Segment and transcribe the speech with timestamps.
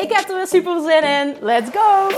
[0.00, 1.36] Ik heb er weer super zin in.
[1.40, 2.08] Let's go!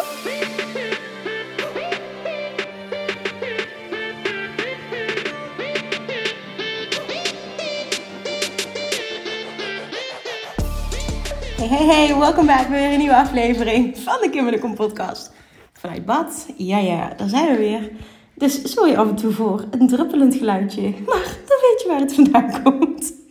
[11.56, 15.32] Hey, hey, hey, welkom bij weer een nieuwe aflevering van de Kim de Kom podcast.
[15.72, 17.90] Vanuit bad, ja ja, daar zijn we weer.
[18.34, 22.14] Dus sorry af en toe voor een druppelend geluidje, maar dan weet je waar het
[22.14, 23.21] vandaan komt.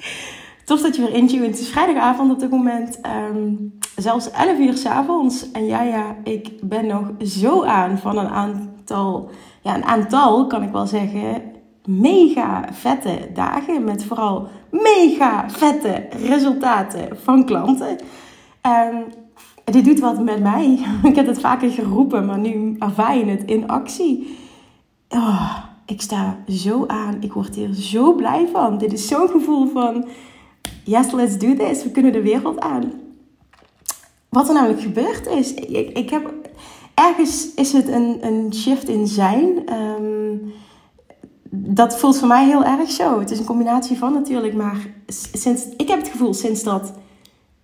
[0.72, 1.46] Tof dat je weer intunt.
[1.46, 3.00] Het is vrijdagavond op dit moment.
[3.32, 5.52] Um, zelfs 11 uur s'avonds.
[5.52, 9.30] En ja, ja, ik ben nog zo aan van een aantal,
[9.62, 11.42] ja, een aantal kan ik wel zeggen,
[11.86, 13.84] mega vette dagen.
[13.84, 17.98] Met vooral mega vette resultaten van klanten.
[18.66, 19.04] Um,
[19.64, 20.80] dit doet wat met mij.
[21.04, 24.38] Ik heb het vaker geroepen, maar nu ervaar je het in actie.
[25.10, 27.18] Oh, ik sta zo aan.
[27.20, 28.78] Ik word hier zo blij van.
[28.78, 30.06] Dit is zo'n gevoel van
[30.84, 31.84] yes, let's do this.
[31.84, 32.92] We kunnen de wereld aan.
[34.30, 36.34] Wat er namelijk gebeurd is, ik, ik heb,
[36.94, 39.66] ergens is het een, een shift in zijn.
[39.66, 40.38] Ehm,
[41.50, 43.20] dat voelt voor mij heel erg zo.
[43.20, 44.88] Het is een combinatie van natuurlijk, maar
[45.34, 46.94] sinds, ik heb het gevoel sinds dat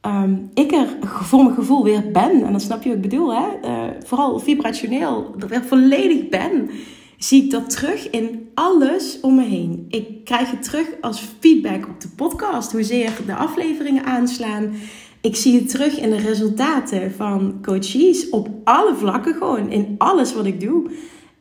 [0.02, 3.33] ehm, ik er voor mijn gevoel weer ben, en dan snap je wat ik bedoel,
[3.33, 3.47] hè?
[3.63, 6.69] Uh, vooral vibrationeel, er volledig ben
[7.17, 9.85] zie ik dat terug in alles om me heen.
[9.89, 14.73] Ik krijg het terug als feedback op de podcast, hoezeer de afleveringen aanslaan.
[15.21, 20.33] Ik zie het terug in de resultaten van coaches op alle vlakken, gewoon in alles
[20.33, 20.89] wat ik doe.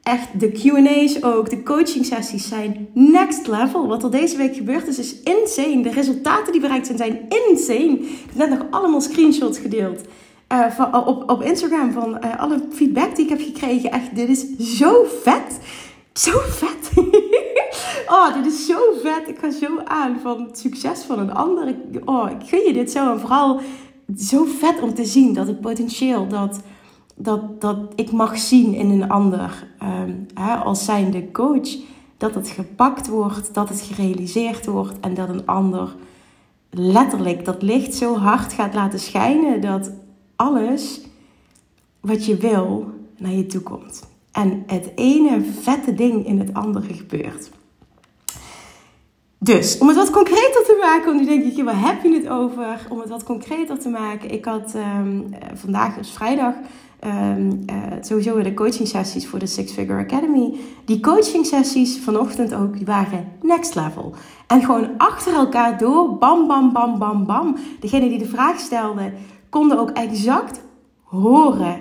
[0.03, 3.87] Echt, de QA's ook, de coaching sessies zijn next level.
[3.87, 5.83] Wat er deze week gebeurd is, is insane.
[5.83, 7.99] De resultaten die bereikt zijn, zijn insane.
[7.99, 10.01] Ik heb net nog allemaal screenshots gedeeld.
[10.53, 13.91] Uh, van, op, op Instagram van uh, alle feedback die ik heb gekregen.
[13.91, 15.61] Echt, dit is zo vet.
[16.12, 17.05] Zo vet.
[18.17, 19.29] oh, dit is zo vet.
[19.29, 21.69] Ik ga zo aan van het succes van een ander.
[21.69, 23.12] Ik, oh, ik je dit zo.
[23.12, 23.61] En vooral
[24.19, 26.61] zo vet om te zien dat het potentieel dat,
[27.15, 29.67] dat, dat ik mag zien in een ander.
[29.83, 31.69] Um, hè, als zijnde coach.
[32.17, 35.01] Dat het gepakt wordt, dat het gerealiseerd wordt.
[35.01, 35.95] En dat een ander
[36.71, 39.61] letterlijk dat licht zo hard gaat laten schijnen.
[39.61, 39.91] Dat
[40.37, 41.01] alles
[42.01, 44.03] wat je wil naar je toe komt.
[44.33, 47.51] En het ene vette ding in het andere gebeurt.
[49.39, 52.29] Dus om het wat concreter te maken, want nu denk ik, waar heb je het
[52.29, 52.87] over?
[52.89, 54.31] Om het wat concreter te maken.
[54.31, 56.55] Ik had um, vandaag is vrijdag
[57.05, 60.55] um, uh, sowieso de coaching sessies voor de Six Figure Academy.
[60.85, 64.15] Die coaching sessies vanochtend ook, die waren next level.
[64.47, 67.57] En gewoon achter elkaar door, bam, bam, bam, bam, bam.
[67.81, 69.13] Degene die de vraag stelde,
[69.56, 70.61] konden ook exact
[71.03, 71.78] horen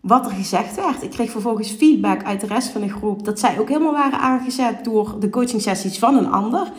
[0.00, 1.02] wat er gezegd werd.
[1.02, 4.18] Ik kreeg vervolgens feedback uit de rest van de groep dat zij ook helemaal waren
[4.18, 6.72] aangezet door de coaching sessies van een ander.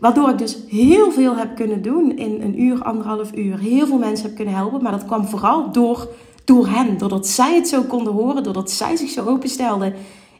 [0.00, 3.58] Waardoor ik dus heel veel heb kunnen doen in een uur, anderhalf uur.
[3.58, 4.82] Heel veel mensen heb kunnen helpen.
[4.82, 6.08] Maar dat kwam vooral door,
[6.44, 6.98] door hen.
[6.98, 8.42] Doordat zij het zo konden horen.
[8.42, 9.94] Doordat zij zich zo openstelden.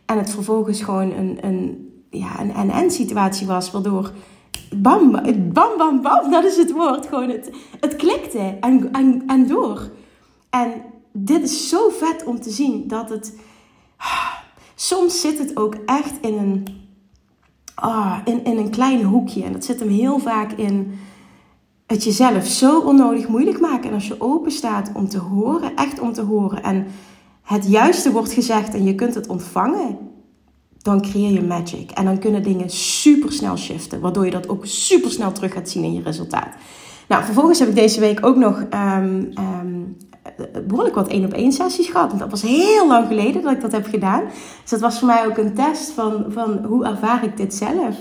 [0.06, 3.71] En het vervolgens gewoon een, een, ja, een en-en situatie was.
[3.71, 4.12] Waardoor
[4.77, 5.11] bam,
[5.53, 7.06] bam, bam, bam, dat is het woord.
[7.06, 7.50] Gewoon het,
[7.81, 9.91] het klikte en, en, en door.
[10.50, 10.72] En
[11.12, 13.39] dit is zo vet om te zien dat het.
[14.75, 16.84] Soms zit het ook echt in een.
[17.75, 19.43] Ah, in, in een klein hoekje.
[19.43, 20.99] En dat zit hem heel vaak in
[21.87, 23.89] het jezelf zo onnodig moeilijk maken.
[23.89, 26.62] En als je open staat om te horen, echt om te horen.
[26.62, 26.87] En
[27.43, 29.99] het juiste wordt gezegd en je kunt het ontvangen
[30.86, 31.91] dan creëer je magic.
[31.91, 35.68] En dan kunnen dingen super snel shiften, waardoor je dat ook super snel terug gaat
[35.68, 36.54] zien in je resultaat.
[37.09, 39.97] Nou, vervolgens heb ik deze week ook nog um, um,
[40.66, 42.18] behoorlijk wat één op één sessies gehad.
[42.18, 44.22] Dat was heel lang geleden dat ik dat heb gedaan.
[44.60, 47.97] Dus dat was voor mij ook een test van, van hoe ervaar ik dit zelf.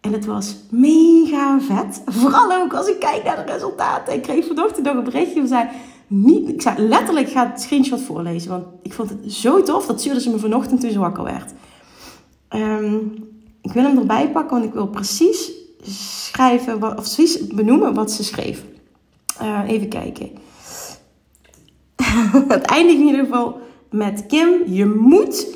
[0.00, 2.02] En het was mega vet.
[2.20, 4.14] Vooral ook als ik kijk naar de resultaten.
[4.14, 5.68] Ik kreeg vanochtend nog een berichtje van zei
[6.06, 8.50] niet, ik zei letterlijk ga het screenshot voorlezen.
[8.50, 9.86] Want ik vond het zo tof.
[9.86, 11.52] Dat stuurde ze me vanochtend toen ze wakker werd.
[12.56, 13.12] Um,
[13.62, 18.24] ik wil hem erbij pakken, want ik wil precies schrijven, of precies benoemen wat ze
[18.24, 18.64] schreef.
[19.42, 20.30] Uh, even kijken.
[22.48, 23.60] het eindigt in ieder geval
[23.90, 24.62] met Kim.
[24.66, 25.46] Je moet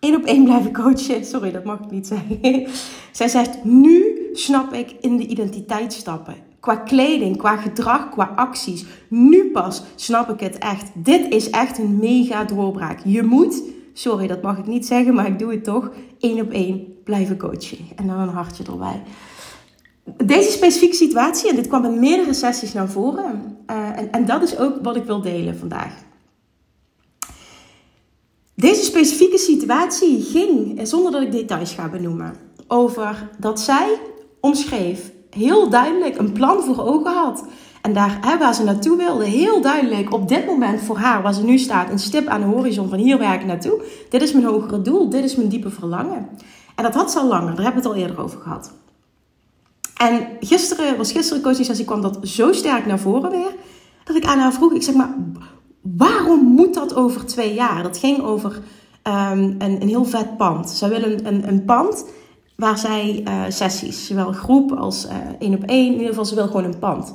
[0.00, 1.24] één op één blijven coachen.
[1.32, 2.38] Sorry, dat mag ik niet zeggen.
[3.12, 6.34] Zij zegt, nu snap ik in de identiteit stappen.
[6.60, 8.84] qua kleding, qua gedrag, qua acties.
[9.08, 10.90] Nu pas snap ik het echt.
[10.94, 13.00] Dit is echt een mega doorbraak.
[13.04, 13.62] Je moet,
[13.94, 17.38] sorry dat mag ik niet zeggen, maar ik doe het toch, één op één blijven
[17.38, 17.78] coachen.
[17.96, 19.02] En dan een hartje erbij.
[20.24, 24.42] Deze specifieke situatie, en dit kwam in meerdere sessies naar voren, uh, en, en dat
[24.42, 25.94] is ook wat ik wil delen vandaag.
[28.54, 32.36] Deze specifieke situatie ging, zonder dat ik details ga benoemen,
[32.66, 33.98] over dat zij
[34.40, 37.44] omschreef heel duidelijk een plan voor ogen had.
[37.84, 41.34] En daar hè, waar ze naartoe wilde, heel duidelijk op dit moment voor haar, waar
[41.34, 43.82] ze nu staat, een stip aan de horizon van hier werk ik naartoe.
[44.10, 46.28] Dit is mijn hogere doel, dit is mijn diepe verlangen.
[46.74, 48.72] En dat had ze al langer, daar hebben we het al eerder over gehad.
[49.96, 53.54] En gisteren, was gisteren coaching sessie, kwam dat zo sterk naar voren weer,
[54.04, 55.14] dat ik aan haar vroeg, ik zeg maar,
[55.80, 57.82] waarom moet dat over twee jaar?
[57.82, 58.50] Dat ging over
[59.02, 60.70] um, een, een heel vet pand.
[60.70, 62.06] Zij willen een, een, een pand
[62.56, 66.34] waar zij uh, sessies, zowel groep als uh, één op één, in ieder geval ze
[66.34, 67.14] wil gewoon een pand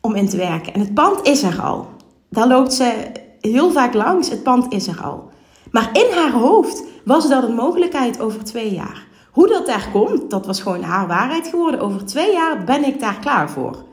[0.00, 0.74] om in te werken.
[0.74, 1.86] En het pand is er al.
[2.30, 5.30] Daar loopt ze heel vaak langs, het pand is er al.
[5.70, 9.06] Maar in haar hoofd was dat een mogelijkheid over twee jaar.
[9.30, 11.80] Hoe dat daar komt, dat was gewoon haar waarheid geworden.
[11.80, 13.86] Over twee jaar ben ik daar klaar voor.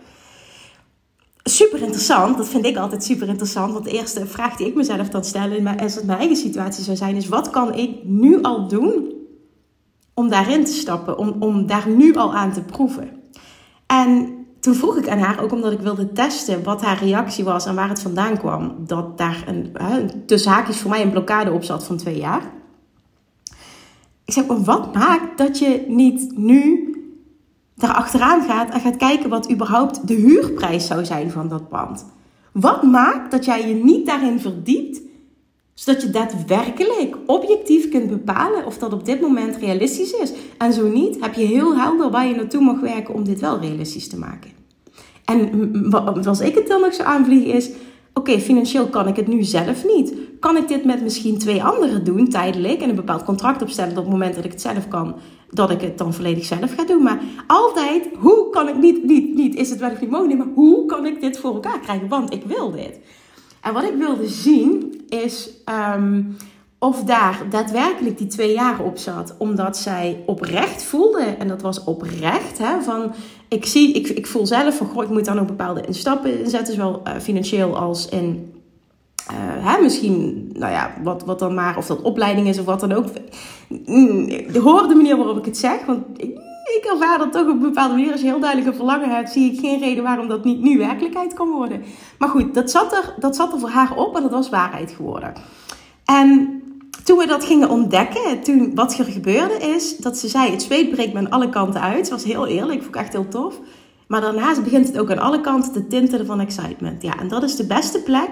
[1.44, 3.74] Super interessant, dat vind ik altijd super interessant.
[3.74, 5.50] Want de eerste vraag die ik mezelf dan stel,
[5.80, 9.14] als het mijn eigen situatie zou zijn, is: wat kan ik nu al doen
[10.14, 13.10] om daarin te stappen, om, om daar nu al aan te proeven.
[13.86, 14.35] En
[14.66, 17.76] toen vroeg ik aan haar, ook omdat ik wilde testen wat haar reactie was en
[17.76, 19.76] waar het vandaan kwam, dat daar een,
[20.26, 22.42] tussen haakjes voor mij een blokkade op zat van twee jaar.
[24.26, 26.90] Ik zeg, wat maakt dat je niet nu
[27.78, 32.06] achteraan gaat en gaat kijken wat überhaupt de huurprijs zou zijn van dat pand?
[32.52, 35.02] Wat maakt dat jij je niet daarin verdiept
[35.76, 40.32] zodat je daadwerkelijk objectief kunt bepalen of dat op dit moment realistisch is.
[40.58, 43.60] En zo niet, heb je heel helder waar je naartoe mag werken om dit wel
[43.60, 44.52] realistisch te maken.
[45.26, 47.70] En als ik het dan nog zo aanvlieg is,
[48.14, 50.14] oké, financieel kan ik het nu zelf niet.
[50.40, 54.04] Kan ik dit met misschien twee anderen doen, tijdelijk, en een bepaald contract opstellen op
[54.04, 55.16] het moment dat ik het zelf kan,
[55.50, 57.04] dat ik het dan volledig zelf ga doen.
[57.04, 60.54] Maar altijd, hoe kan ik niet, niet, niet is het wel of niet mogelijk, maar
[60.54, 62.08] hoe kan ik dit voor elkaar krijgen?
[62.08, 63.00] Want ik wil dit.
[63.62, 66.22] En wat ik wilde zien is ehm,
[66.80, 69.36] of daar daadwerkelijk die twee jaar op zat.
[69.38, 73.14] Omdat zij oprecht voelde, en dat was oprecht, hè, van
[73.48, 76.74] ik, zie, ik, ik voel zelf van goh, ik moet dan ook bepaalde stappen inzetten,
[76.74, 78.55] zowel uh, financieel als in
[79.32, 82.80] uh, hè, misschien, nou ja, wat, wat dan maar, of dat opleiding is of wat
[82.80, 83.06] dan ook.
[83.86, 86.38] Mm, hoor de manier waarop ik het zeg, want ik,
[86.78, 88.12] ik ervaar dat toch op een bepaalde manier.
[88.12, 90.78] Als je heel duidelijk een verlangen hebt, zie ik geen reden waarom dat niet nu
[90.78, 91.84] werkelijkheid kan worden.
[92.20, 94.92] Maar goed, dat zat er, dat zat er voor haar op en dat was waarheid
[94.92, 95.34] geworden.
[96.06, 96.62] En
[97.04, 100.90] toen we dat gingen ontdekken, toen wat er gebeurde is dat ze zei: het zweet
[100.90, 102.08] breekt me aan alle kanten uit.
[102.08, 103.60] Ze was heel eerlijk, vond ik echt heel tof.
[104.08, 107.02] Maar daarnaast begint het ook aan alle kanten te tintelen van excitement.
[107.02, 108.30] Ja, en dat is de beste plek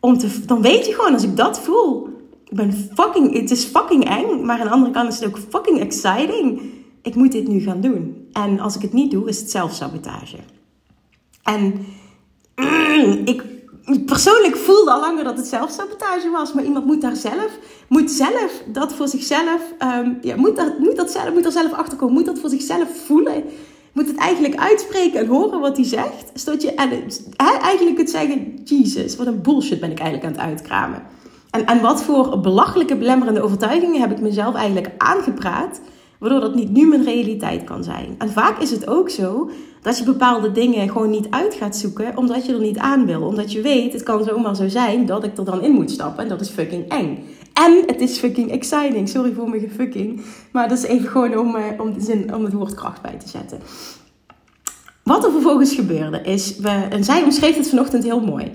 [0.00, 0.44] om te.
[0.46, 2.08] Dan weet je gewoon, als ik dat voel,
[2.44, 3.34] ik ben fucking.
[3.34, 6.60] Het is fucking eng, maar aan de andere kant is het ook fucking exciting
[7.02, 8.28] ik moet dit nu gaan doen.
[8.32, 10.36] En als ik het niet doe, is het zelfsabotage.
[11.42, 11.86] En
[13.32, 13.44] ik
[14.06, 16.52] persoonlijk voelde al langer dat het zelfsabotage was.
[16.52, 17.58] Maar iemand moet daar zelf,
[17.88, 21.72] moet zelf dat voor zichzelf, um, ja, moet, dat, moet, dat zelf, moet er zelf
[21.72, 22.14] achter komen.
[22.14, 23.44] Moet dat voor zichzelf voelen.
[23.92, 26.30] Moet het eigenlijk uitspreken en horen wat hij zegt.
[26.34, 26.90] Zodat je en,
[27.36, 31.02] eigenlijk kunt zeggen, Jesus, wat een bullshit ben ik eigenlijk aan het uitkramen.
[31.50, 35.80] En, en wat voor belachelijke belemmerende overtuigingen heb ik mezelf eigenlijk aangepraat
[36.20, 38.14] Waardoor dat niet nu mijn realiteit kan zijn.
[38.18, 39.50] En vaak is het ook zo
[39.82, 43.22] dat je bepaalde dingen gewoon niet uit gaat zoeken omdat je er niet aan wil.
[43.22, 46.22] Omdat je weet, het kan zomaar zo zijn dat ik er dan in moet stappen.
[46.22, 47.24] En dat is fucking eng.
[47.66, 49.08] En het is fucking exciting.
[49.08, 50.20] Sorry voor mijn fucking.
[50.52, 53.16] Maar dat is even gewoon om, eh, om, de zin, om het woord kracht bij
[53.18, 53.60] te zetten.
[55.02, 58.52] Wat er vervolgens gebeurde is, en zij omschreef het vanochtend heel mooi.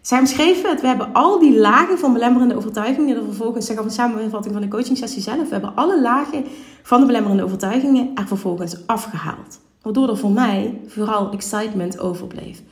[0.00, 3.90] Zij omschreven het, we hebben al die lagen van belemmerende overtuigingen, er vervolgens, zeg een
[3.90, 6.44] samenvatting van de coaching sessie zelf, we hebben alle lagen
[6.82, 9.60] van de belemmerende overtuigingen er vervolgens afgehaald.
[9.82, 12.62] Waardoor er voor mij vooral excitement overbleef.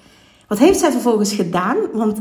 [0.48, 1.76] Wat heeft zij vervolgens gedaan?
[1.92, 2.18] Want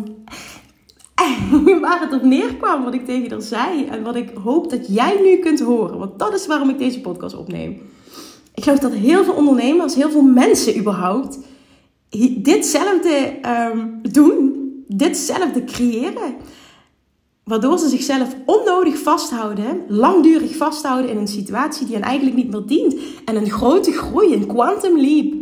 [1.82, 5.20] waar het op neerkwam, wat ik tegen haar zei en wat ik hoop dat jij
[5.22, 7.82] nu kunt horen, want dat is waarom ik deze podcast opneem.
[8.54, 11.40] Ik geloof dat heel veel ondernemers, heel veel mensen überhaupt,
[12.44, 13.40] ditzelfde
[13.72, 14.58] um, doen
[14.88, 16.36] ditzelfde creëren.
[17.44, 22.66] Waardoor ze zichzelf onnodig vasthouden, langdurig vasthouden in een situatie die hen eigenlijk niet meer
[22.66, 22.96] dient.
[23.26, 25.34] En een grote groei, een quantum leap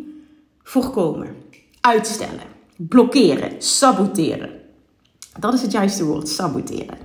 [0.63, 1.35] voorkomen.
[1.81, 4.64] Uitstellen, blokkeren, saboteren.
[5.39, 6.97] Dat is het juiste woord, saboteren.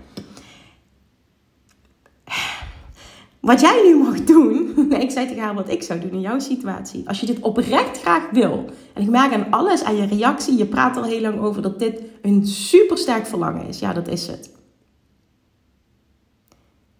[3.40, 6.20] wat jij nu mag doen, nee, ik zei tegen haar wat ik zou doen in
[6.20, 7.08] jouw situatie.
[7.08, 10.66] Als je dit oprecht graag wil, en ik merk aan alles, aan je reactie, je
[10.66, 13.78] praat al heel lang over dat dit een supersterk verlangen is.
[13.78, 14.50] Ja, dat is het.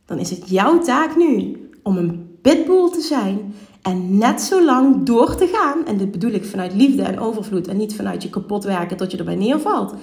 [0.04, 5.06] Dan is het jouw taak nu om een pitbull te zijn en net zo lang
[5.06, 5.86] door te gaan.
[5.86, 9.10] En dit bedoel ik vanuit liefde en overvloed en niet vanuit je kapot werken tot
[9.10, 9.94] je erbij neervalt.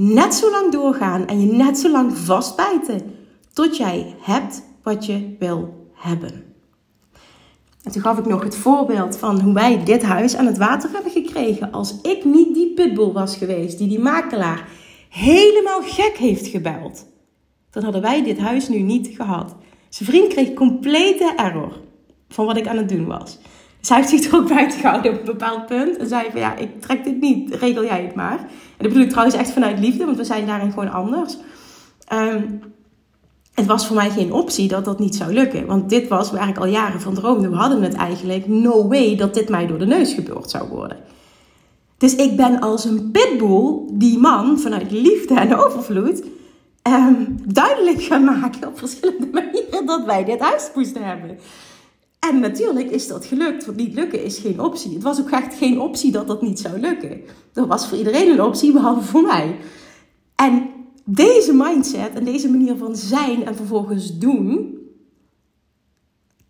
[0.00, 3.14] Net zo lang doorgaan en je net zo lang vastbijten
[3.52, 6.44] tot jij hebt wat je wil hebben.
[7.82, 10.90] En toen gaf ik nog het voorbeeld van hoe wij dit huis aan het water
[10.92, 11.72] hebben gekregen.
[11.72, 14.68] Als ik niet die pitbull was geweest die die makelaar
[15.08, 17.06] helemaal gek heeft gebeld,
[17.70, 19.56] dan hadden wij dit huis nu niet gehad.
[19.88, 21.80] Zijn vriend kreeg complete error
[22.28, 23.38] van wat ik aan het doen was.
[23.80, 25.96] Dus hij heeft zich er ook buiten op een bepaald punt.
[25.96, 28.50] En zei van ja, ik trek dit niet, regel jij het maar.
[28.78, 31.36] Dat bedoel ik trouwens echt vanuit liefde, want we zijn daarin gewoon anders.
[32.12, 32.60] Um,
[33.54, 35.66] het was voor mij geen optie dat dat niet zou lukken.
[35.66, 37.48] Want dit was waar ik al jaren van droomde.
[37.48, 40.96] We hadden het eigenlijk no way dat dit mij door de neus gebeurd zou worden.
[41.96, 46.22] Dus ik ben als een pitbull die man vanuit liefde en overvloed
[46.82, 51.38] um, duidelijk gaan maken op verschillende manieren dat wij dit huis hebben.
[52.18, 54.92] En natuurlijk is dat gelukt, want niet lukken is geen optie.
[54.94, 57.20] Het was ook echt geen optie dat dat niet zou lukken.
[57.52, 59.56] Dat was voor iedereen een optie, behalve voor mij.
[60.34, 60.70] En
[61.04, 64.76] deze mindset en deze manier van zijn en vervolgens doen,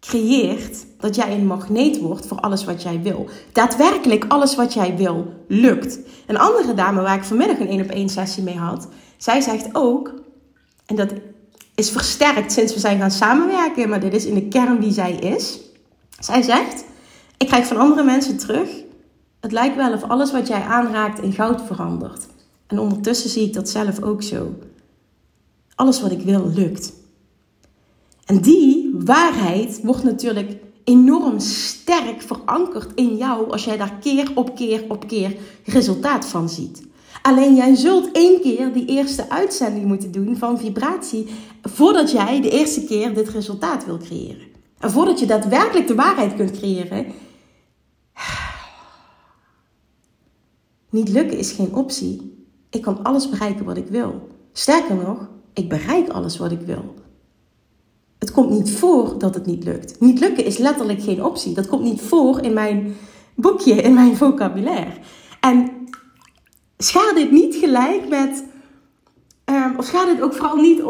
[0.01, 3.29] creëert dat jij een magneet wordt voor alles wat jij wil.
[3.53, 5.99] Daadwerkelijk alles wat jij wil, lukt.
[6.27, 9.69] Een andere dame waar ik vanmiddag een 1 op 1 sessie mee had, zij zegt
[9.73, 10.15] ook,
[10.87, 11.13] en dat
[11.79, 15.13] is versterkt sinds we zijn gaan samenwerken, maar dit is in de kern wie zij
[15.13, 15.59] is.
[16.19, 16.85] Zij zegt,
[17.37, 18.69] ik krijg van andere mensen terug,
[19.41, 22.27] het lijkt wel of alles wat jij aanraakt in goud verandert.
[22.67, 24.55] En ondertussen zie ik dat zelf ook zo.
[25.75, 26.93] Alles wat ik wil lukt.
[28.25, 34.57] En die waarheid wordt natuurlijk enorm sterk verankerd in jou als jij daar keer op
[34.57, 36.88] keer op keer resultaat van ziet.
[37.23, 41.27] Alleen jij zult één keer die eerste uitzending moeten doen van vibratie
[41.63, 44.47] voordat jij de eerste keer dit resultaat wil creëren.
[44.79, 47.07] En voordat je daadwerkelijk de waarheid kunt creëren.
[50.91, 52.47] Niet lukken is geen optie.
[52.71, 54.29] Ik kan alles bereiken wat ik wil.
[54.53, 56.95] Sterker nog, ik bereik alles wat ik wil.
[58.19, 60.01] Het komt niet voor dat het niet lukt.
[60.01, 61.55] Niet lukken is letterlijk geen optie.
[61.55, 62.95] Dat komt niet voor in mijn
[63.35, 64.93] boekje, in mijn vocabulaire.
[65.41, 65.78] En
[66.79, 68.45] schaar dit niet gelijk met.
[69.45, 70.83] Um, of schaar dit ook vooral niet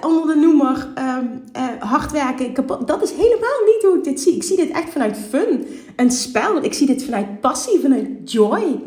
[0.00, 2.66] onder de noemer um, uh, hard werken.
[2.86, 4.34] Dat is helemaal niet hoe ik dit zie.
[4.34, 5.66] Ik zie dit echt vanuit fun,
[5.96, 6.62] een spel.
[6.62, 8.80] Ik zie dit vanuit passie, vanuit joy.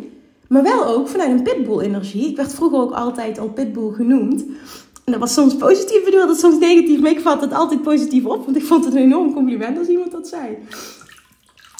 [0.47, 2.29] Maar wel ook vanuit een pitbull-energie.
[2.29, 4.45] Ik werd vroeger ook altijd al pitbull genoemd.
[5.05, 6.99] En dat was soms positief bedoeld, dat soms negatief.
[6.99, 9.87] Maar ik vat het altijd positief op, want ik vond het een enorm compliment als
[9.87, 10.57] iemand dat zei.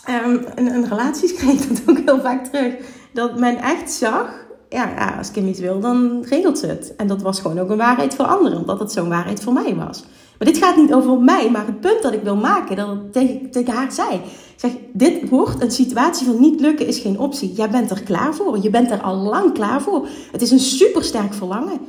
[0.09, 2.73] Um, en in relaties kreeg ik dat ook heel vaak terug.
[3.13, 6.93] Dat men echt zag, ja, als Kim iets wil, dan regelt ze het.
[6.95, 9.75] En dat was gewoon ook een waarheid voor anderen, omdat het zo'n waarheid voor mij
[9.75, 10.03] was.
[10.37, 13.51] Maar dit gaat niet over mij, maar het punt dat ik wil maken, dat ik
[13.51, 14.21] tegen, haar zei.
[14.55, 17.53] Zeg, dit wordt een situatie van niet lukken is geen optie.
[17.53, 18.59] Jij bent er klaar voor.
[18.61, 20.07] Je bent er al lang klaar voor.
[20.31, 21.79] Het is een supersterk verlangen.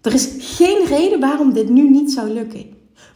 [0.00, 2.64] Er is geen reden waarom dit nu niet zou lukken.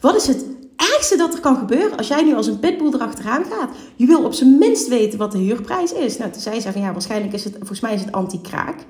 [0.01, 3.43] Wat is het ergste dat er kan gebeuren als jij nu als een pitbull erachteraan
[3.45, 3.69] gaat?
[3.95, 6.17] Je wil op zijn minst weten wat de huurprijs is.
[6.17, 8.85] Nou, toen zei ze van ja, waarschijnlijk is het, volgens mij is het anti-kraak.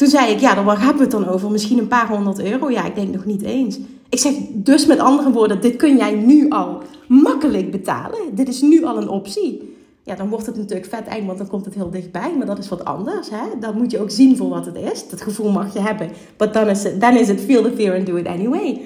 [0.00, 1.50] Toen zei ik, ja, dan waar hebben we het dan over?
[1.50, 2.70] Misschien een paar honderd euro?
[2.70, 3.78] Ja, ik denk nog niet eens.
[4.08, 8.18] Ik zeg dus met andere woorden, dit kun jij nu al makkelijk betalen.
[8.32, 9.76] Dit is nu al een optie.
[10.02, 12.34] Ja, dan wordt het natuurlijk vet eng, want dan komt het heel dichtbij.
[12.36, 13.30] Maar dat is wat anders.
[13.30, 13.58] Hè?
[13.60, 15.08] Dat moet je ook zien voor wat het is.
[15.08, 16.10] Dat gevoel mag je hebben.
[16.38, 16.52] Maar
[16.98, 18.80] dan is het, feel the fear and do it anyway.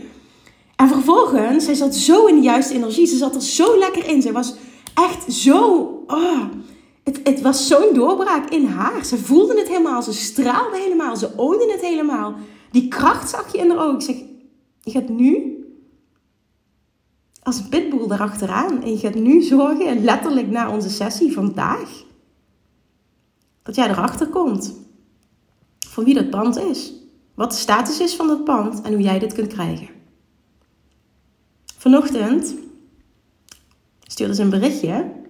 [0.76, 3.06] En vervolgens, zij zat zo in de juiste energie.
[3.06, 4.22] Ze zat er zo lekker in.
[4.22, 4.54] Ze was
[4.94, 5.58] echt zo...
[6.06, 6.40] Oh,
[7.04, 9.04] het, het was zo'n doorbraak in haar.
[9.04, 10.02] Ze voelde het helemaal.
[10.02, 11.16] Ze straalde helemaal.
[11.16, 12.34] Ze oonde het helemaal.
[12.70, 13.94] Die kracht zag je in haar ogen.
[13.94, 14.16] Ik zeg,
[14.80, 15.58] je gaat nu
[17.42, 18.82] als een pitbull erachteraan.
[18.82, 22.04] En je gaat nu zorgen, letterlijk na onze sessie vandaag,
[23.62, 24.74] dat jij erachter komt.
[25.88, 26.92] Voor wie dat pand is.
[27.34, 29.88] Wat de status is van dat pand en hoe jij dit kunt krijgen.
[31.76, 32.54] Vanochtend
[34.02, 35.22] stuurde ze een berichtje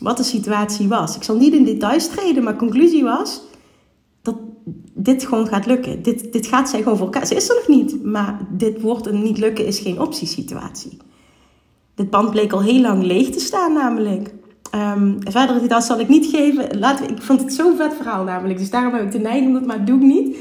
[0.00, 1.16] wat de situatie was.
[1.16, 3.42] Ik zal niet in details treden, maar conclusie was
[4.22, 4.36] dat
[4.94, 6.02] dit gewoon gaat lukken.
[6.02, 7.26] Dit, dit gaat zij gewoon voor elkaar.
[7.26, 10.96] Ze is er nog niet, maar dit wordt een niet lukken is geen optiesituatie.
[11.94, 14.34] Dit pand bleek al heel lang leeg te staan namelijk.
[14.74, 16.78] Um, verder details zal ik niet geven.
[16.78, 18.58] Laten ik vond het zo'n vet verhaal namelijk.
[18.58, 20.36] Dus daarom heb ik de neiging om dat maar doe ik niet.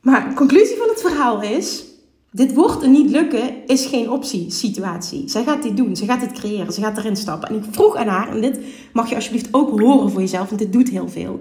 [0.00, 1.87] Maar de conclusie van het verhaal is...
[2.30, 5.28] Dit wordt een niet lukken is geen optie situatie.
[5.28, 7.48] Zij gaat dit doen, ze gaat het creëren, ze gaat erin stappen.
[7.48, 8.60] En ik vroeg aan haar, en dit
[8.92, 11.38] mag je alsjeblieft ook horen voor jezelf, want dit doet heel veel.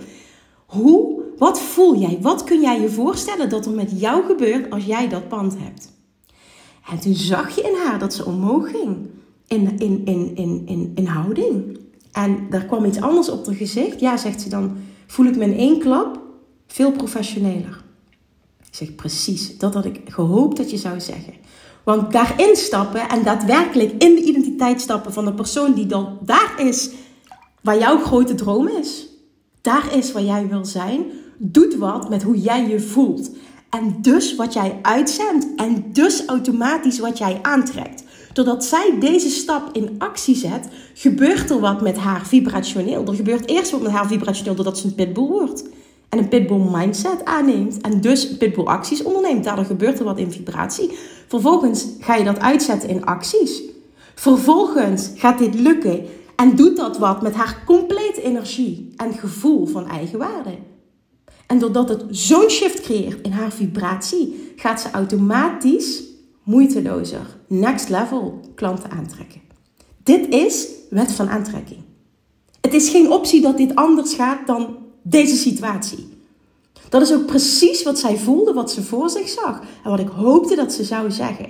[0.66, 2.18] Hoe, wat voel jij?
[2.22, 5.92] Wat kun jij je voorstellen dat er met jou gebeurt als jij dat pand hebt?
[6.92, 8.98] En toen zag je in haar dat ze omhoog ging.
[9.48, 11.80] In, in, in, in, in, in houding.
[12.12, 14.00] En daar kwam iets anders op haar gezicht.
[14.00, 14.78] Ja, zegt ze dan,
[15.08, 16.22] voel ik me in één klap
[16.68, 17.86] veel professioneler.
[18.78, 21.34] Zeg precies, dat had ik gehoopt dat je zou zeggen.
[21.84, 26.54] Want daarin stappen en daadwerkelijk in de identiteit stappen van de persoon die dan daar
[26.58, 26.90] is
[27.62, 29.08] waar jouw grote droom is.
[29.62, 31.04] Daar is waar jij wil zijn.
[31.38, 33.32] Doet wat met hoe jij je voelt.
[33.70, 35.48] En dus wat jij uitzendt.
[35.56, 38.04] En dus automatisch wat jij aantrekt.
[38.34, 43.06] Doordat zij deze stap in actie zet, gebeurt er wat met haar vibrationeel.
[43.06, 45.64] Er gebeurt eerst wat met haar vibrationeel doordat ze een pitbull wordt.
[46.10, 47.82] En een pitbull mindset aanneemt.
[47.82, 49.44] En dus pitbull acties onderneemt.
[49.44, 50.98] Daardoor gebeurt er wat in vibratie.
[51.28, 53.62] Vervolgens ga je dat uitzetten in acties.
[54.16, 56.06] Vervolgens gaat dit lukken.
[56.36, 60.58] En doet dat wat met haar complete energie en gevoel van eigenwaarde.
[61.48, 66.04] En doordat het zo'n shift creëert in haar vibratie, gaat ze automatisch
[66.44, 69.42] moeitelozer, next level klanten aantrekken.
[70.04, 71.80] Dit is wet van aantrekking.
[72.62, 74.78] Het is geen optie dat dit anders gaat dan
[75.10, 76.08] deze situatie.
[76.90, 80.08] Dat is ook precies wat zij voelde, wat ze voor zich zag en wat ik
[80.08, 81.50] hoopte dat ze zou zeggen.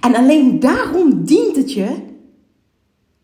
[0.00, 1.88] En alleen daarom dient het je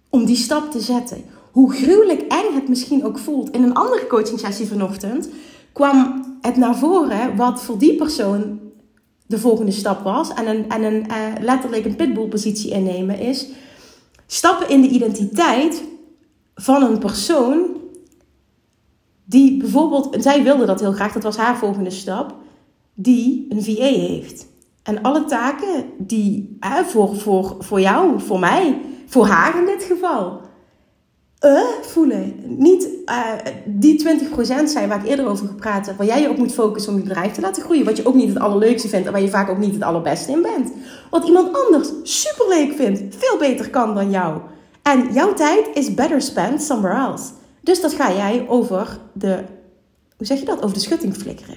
[0.08, 1.24] om die stap te zetten.
[1.52, 3.50] Hoe gruwelijk eng het misschien ook voelt.
[3.50, 5.28] In een andere coaching sessie vanochtend
[5.72, 8.60] kwam het naar voren wat voor die persoon
[9.26, 10.34] de volgende stap was.
[10.34, 13.46] En een, en een, uh, letterlijk een pitbull-positie innemen is.
[14.26, 15.82] Stappen in de identiteit
[16.54, 17.81] van een persoon
[19.24, 22.34] die bijvoorbeeld, zij wilde dat heel graag, dat was haar volgende stap,
[22.94, 24.46] die een VA heeft.
[24.82, 30.40] En alle taken die voor, voor, voor jou, voor mij, voor haar in dit geval,
[31.44, 32.34] uh, voelen.
[32.44, 33.32] Niet uh,
[33.64, 36.92] die 20% zijn waar ik eerder over gepraat heb, waar jij je op moet focussen
[36.92, 37.84] om je bedrijf te laten groeien.
[37.84, 40.32] Wat je ook niet het allerleukste vindt en waar je vaak ook niet het allerbeste
[40.32, 40.72] in bent.
[41.10, 44.40] Wat iemand anders super leuk vindt, veel beter kan dan jou.
[44.82, 47.30] En jouw tijd is better spent somewhere else.
[47.62, 49.44] Dus dat ga jij over de,
[50.16, 51.56] hoe zeg je dat, over de schutting flikkeren.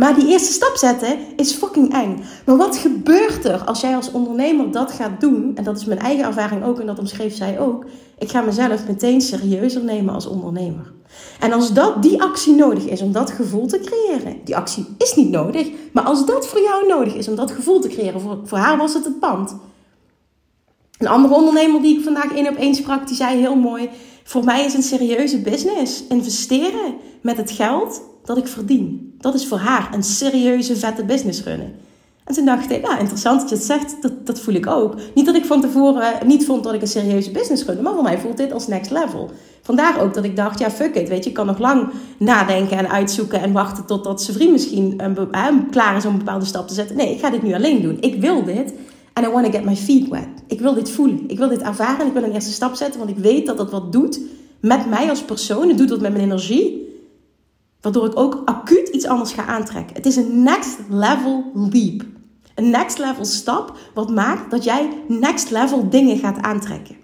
[0.00, 2.24] Maar die eerste stap zetten is fucking eng.
[2.46, 5.52] Maar wat gebeurt er als jij als ondernemer dat gaat doen?
[5.54, 7.84] En dat is mijn eigen ervaring ook en dat omschreef zij ook.
[8.18, 10.92] Ik ga mezelf meteen serieuzer nemen als ondernemer.
[11.40, 14.36] En als dat die actie nodig is om dat gevoel te creëren.
[14.44, 15.68] Die actie is niet nodig.
[15.92, 18.20] Maar als dat voor jou nodig is om dat gevoel te creëren.
[18.20, 19.56] Voor, voor haar was het het pand.
[20.98, 23.06] Een andere ondernemer die ik vandaag één op één sprak.
[23.06, 23.90] Die zei heel mooi.
[24.30, 29.14] Voor mij is een serieuze business investeren met het geld dat ik verdien.
[29.18, 31.74] Dat is voor haar een serieuze, vette business runnen.
[32.24, 34.94] En toen dacht ja, interessant dat je het zegt, dat, dat voel ik ook.
[35.14, 38.02] Niet dat ik van tevoren niet vond dat ik een serieuze business runde, maar voor
[38.02, 39.30] mij voelt dit als next level.
[39.62, 41.88] Vandaar ook dat ik dacht, ja, fuck it, weet je, ik kan nog lang
[42.18, 46.44] nadenken en uitzoeken en wachten totdat zijn vriend misschien een, klaar is om een bepaalde
[46.44, 46.96] stap te zetten.
[46.96, 47.96] Nee, ik ga dit nu alleen doen.
[48.00, 48.72] Ik wil dit
[49.22, 50.28] en I want to get my feet wet.
[50.46, 52.98] Ik wil dit voelen, ik wil dit ervaren en ik wil een eerste stap zetten,
[52.98, 54.20] want ik weet dat dat wat doet
[54.60, 55.68] met mij als persoon.
[55.68, 56.88] Het doet wat met mijn energie.
[57.80, 59.96] Waardoor ik ook acuut iets anders ga aantrekken.
[59.96, 62.04] Het is een next level leap.
[62.54, 66.96] Een next level stap wat maakt dat jij next level dingen gaat aantrekken.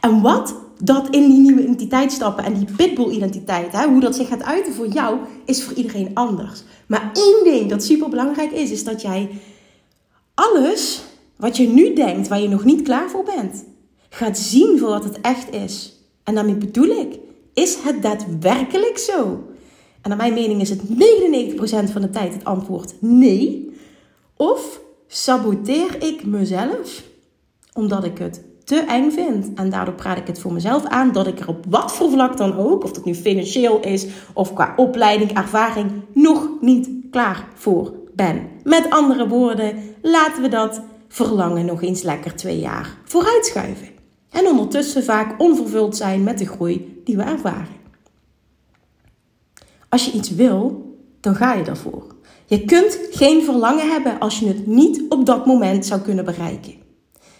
[0.00, 4.16] En wat dat in die nieuwe identiteit stappen en die pitbull identiteit, hè, hoe dat
[4.16, 6.62] zich gaat uiten voor jou, is voor iedereen anders.
[6.86, 9.30] Maar één ding dat super belangrijk is, is dat jij
[10.40, 11.02] alles
[11.36, 13.64] wat je nu denkt, waar je nog niet klaar voor bent,
[14.08, 16.00] gaat zien voor wat het echt is.
[16.24, 17.18] En daarmee bedoel ik,
[17.54, 19.44] is het daadwerkelijk zo?
[20.00, 20.80] En naar mijn mening is het
[21.88, 23.70] 99% van de tijd het antwoord nee.
[24.36, 27.02] Of saboteer ik mezelf
[27.72, 29.54] omdat ik het te eng vind.
[29.54, 32.36] En daardoor praat ik het voor mezelf aan dat ik er op wat voor vlak
[32.36, 37.99] dan ook, of dat nu financieel is of qua opleiding, ervaring, nog niet klaar voor
[38.64, 43.88] Met andere woorden, laten we dat verlangen nog eens lekker twee jaar vooruitschuiven.
[44.30, 47.78] En ondertussen vaak onvervuld zijn met de groei die we ervaren.
[49.88, 50.88] Als je iets wil,
[51.20, 52.06] dan ga je daarvoor.
[52.46, 56.74] Je kunt geen verlangen hebben als je het niet op dat moment zou kunnen bereiken.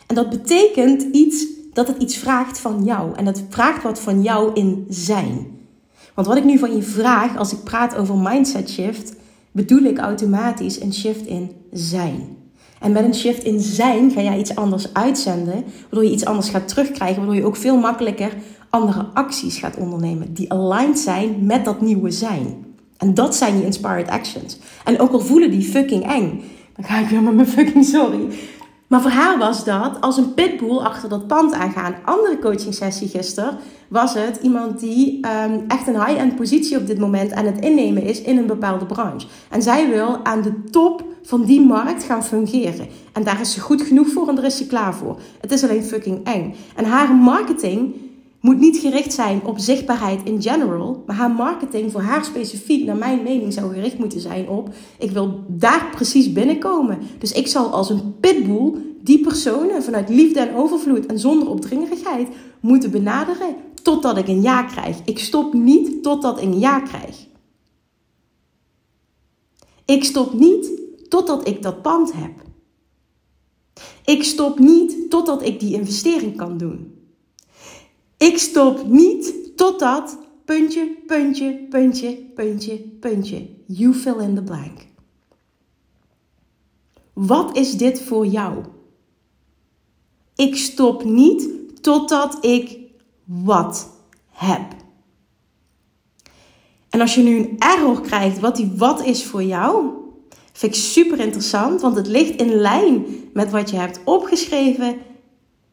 [0.06, 3.16] En dat betekent iets dat het iets vraagt van jou.
[3.16, 5.58] En dat vraagt wat van jou in zijn.
[6.14, 9.14] Want wat ik nu van je vraag als ik praat over mindset shift,
[9.52, 12.38] bedoel ik automatisch een shift in zijn.
[12.80, 16.48] En met een shift in zijn ga jij iets anders uitzenden, waardoor je iets anders
[16.48, 18.32] gaat terugkrijgen, waardoor je ook veel makkelijker
[18.70, 22.64] andere acties gaat ondernemen die aligned zijn met dat nieuwe zijn.
[22.96, 24.58] En dat zijn je inspired actions.
[24.84, 26.42] En ook al voelen die fucking eng.
[26.76, 28.28] Dan ga ik weer met mijn fucking sorry.
[28.90, 31.94] Maar voor haar was dat als een pitbull achter dat pand aangaan.
[32.04, 36.98] Andere coaching sessie gisteren was het iemand die um, echt een high-end positie op dit
[36.98, 39.26] moment aan het innemen is in een bepaalde branche.
[39.50, 42.86] En zij wil aan de top van die markt gaan fungeren.
[43.12, 45.20] En daar is ze goed genoeg voor en daar is ze klaar voor.
[45.40, 46.54] Het is alleen fucking eng.
[46.76, 47.94] En haar marketing
[48.40, 52.96] moet niet gericht zijn op zichtbaarheid in general, maar haar marketing voor haar specifiek, naar
[52.96, 56.98] mijn mening, zou gericht moeten zijn op: ik wil daar precies binnenkomen.
[57.18, 58.72] Dus ik zal als een pitbull
[59.02, 62.28] die personen vanuit liefde en overvloed en zonder opdringerigheid
[62.60, 64.96] moeten benaderen totdat ik een ja krijg.
[65.04, 67.26] Ik stop niet totdat ik een ja krijg.
[69.84, 70.70] Ik stop niet
[71.08, 72.32] totdat ik dat pand heb.
[74.04, 76.99] Ik stop niet totdat ik die investering kan doen.
[78.20, 83.48] Ik stop niet totdat puntje, puntje, puntje, puntje, puntje.
[83.66, 84.86] You fill in the blank.
[87.12, 88.64] Wat is dit voor jou?
[90.34, 91.48] Ik stop niet
[91.80, 92.78] totdat ik
[93.24, 93.90] wat
[94.30, 94.74] heb.
[96.90, 99.90] En als je nu een error krijgt wat die wat is voor jou,
[100.52, 104.96] vind ik super interessant, want het ligt in lijn met wat je hebt opgeschreven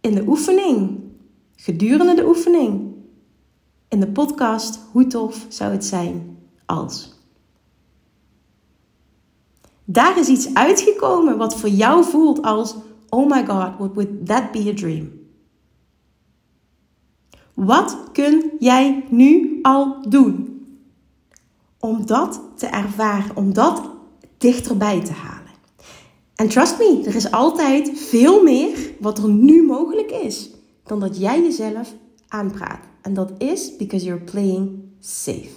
[0.01, 1.05] in de oefening
[1.57, 2.95] gedurende de oefening.
[3.87, 7.15] In de podcast Hoe tof zou het zijn als.
[9.83, 12.75] Daar is iets uitgekomen wat voor jou voelt als:
[13.09, 15.11] Oh my god, what would that be a dream?
[17.53, 20.61] Wat kun jij nu al doen
[21.79, 23.81] om dat te ervaren, om dat
[24.37, 25.51] dichterbij te halen?
[26.35, 30.56] En trust me, er is altijd veel meer wat er nu mogelijk is
[30.87, 31.93] dan dat jij jezelf
[32.27, 32.79] aanpraat.
[33.01, 34.69] En dat is because you're playing
[34.99, 35.49] safe.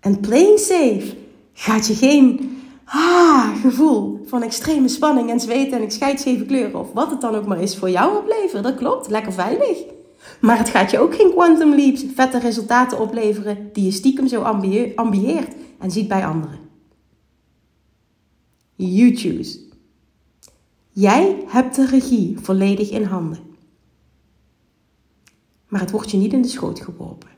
[0.00, 1.16] En playing safe
[1.52, 6.92] gaat je geen ah, gevoel van extreme spanning en zweten en ik scheidsgeven kleuren of
[6.92, 8.62] wat het dan ook maar is voor jou opleveren.
[8.62, 9.84] Dat klopt, lekker veilig.
[10.40, 14.40] Maar het gaat je ook geen quantum leaps, vette resultaten opleveren die je stiekem zo
[14.94, 16.58] ambieert en ziet bij anderen.
[18.74, 19.60] You choose.
[20.90, 23.43] Jij hebt de regie volledig in handen
[25.74, 27.28] maar het wordt je niet in de schoot geworpen.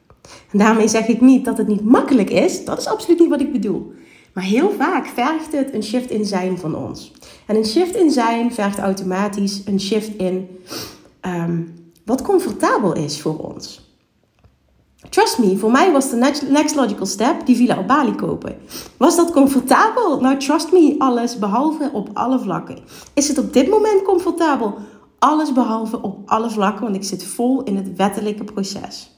[0.51, 3.41] En daarmee zeg ik niet dat het niet makkelijk is, dat is absoluut niet wat
[3.41, 3.93] ik bedoel.
[4.33, 7.13] Maar heel vaak vergt het een shift in zijn van ons.
[7.47, 10.49] En een shift in zijn vergt automatisch een shift in
[11.21, 11.63] ehm,
[12.05, 13.85] wat comfortabel is voor ons.
[15.11, 18.57] Trust me, voor mij was de next logical step die villa op Bali kopen.
[18.97, 20.21] Was dat comfortabel?
[20.21, 22.79] Nou, trust me, alles behalve op alle vlakken.
[23.15, 24.75] Is het op dit moment comfortabel?
[25.19, 29.11] Alles behalve op alle vlakken, want ik zit vol in het wettelijke proces.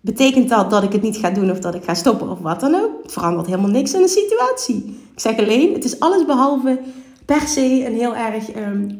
[0.00, 2.60] Betekent dat dat ik het niet ga doen of dat ik ga stoppen of wat
[2.60, 3.02] dan ook?
[3.02, 4.76] Het verandert helemaal niks in de situatie.
[5.12, 6.80] Ik zeg alleen, het is alles behalve
[7.24, 8.96] per se een heel erg um,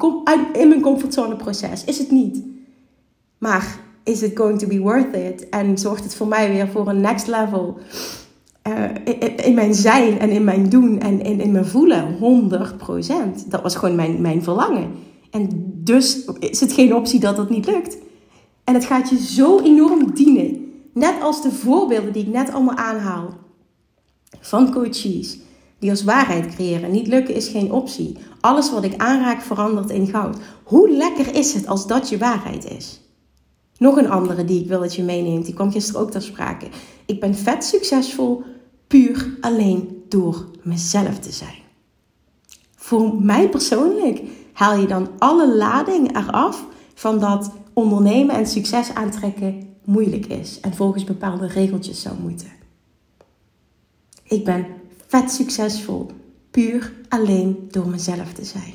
[0.52, 1.84] in mijn comfortzone proces.
[1.84, 2.42] Is het niet.
[3.38, 5.48] Maar is it going to be worth it?
[5.48, 7.78] En zorgt het voor mij weer voor een next level
[8.68, 12.18] uh, in, in, mijn zijn en in mijn doen en in, in mijn voelen?
[13.44, 13.48] 100%.
[13.48, 14.90] Dat was gewoon mijn, mijn verlangen.
[15.36, 15.48] En
[15.84, 17.96] dus is het geen optie dat het niet lukt.
[18.64, 20.72] En het gaat je zo enorm dienen.
[20.92, 23.34] Net als de voorbeelden die ik net allemaal aanhaal.
[24.40, 25.38] Van coaches.
[25.78, 26.90] Die als waarheid creëren.
[26.90, 28.16] Niet lukken is geen optie.
[28.40, 30.36] Alles wat ik aanraak verandert in goud.
[30.62, 33.00] Hoe lekker is het als dat je waarheid is?
[33.78, 35.44] Nog een andere die ik wil dat je meeneemt.
[35.44, 36.66] Die kwam gisteren ook ter sprake.
[37.06, 38.42] Ik ben vet succesvol
[38.86, 41.64] puur alleen door mezelf te zijn.
[42.76, 44.22] Voor mij persoonlijk
[44.56, 46.64] haal je dan alle lading eraf
[46.94, 52.48] van dat ondernemen en succes aantrekken moeilijk is en volgens bepaalde regeltjes zou moeten.
[54.22, 54.66] Ik ben
[55.06, 56.10] vet succesvol,
[56.50, 58.74] puur alleen door mezelf te zijn.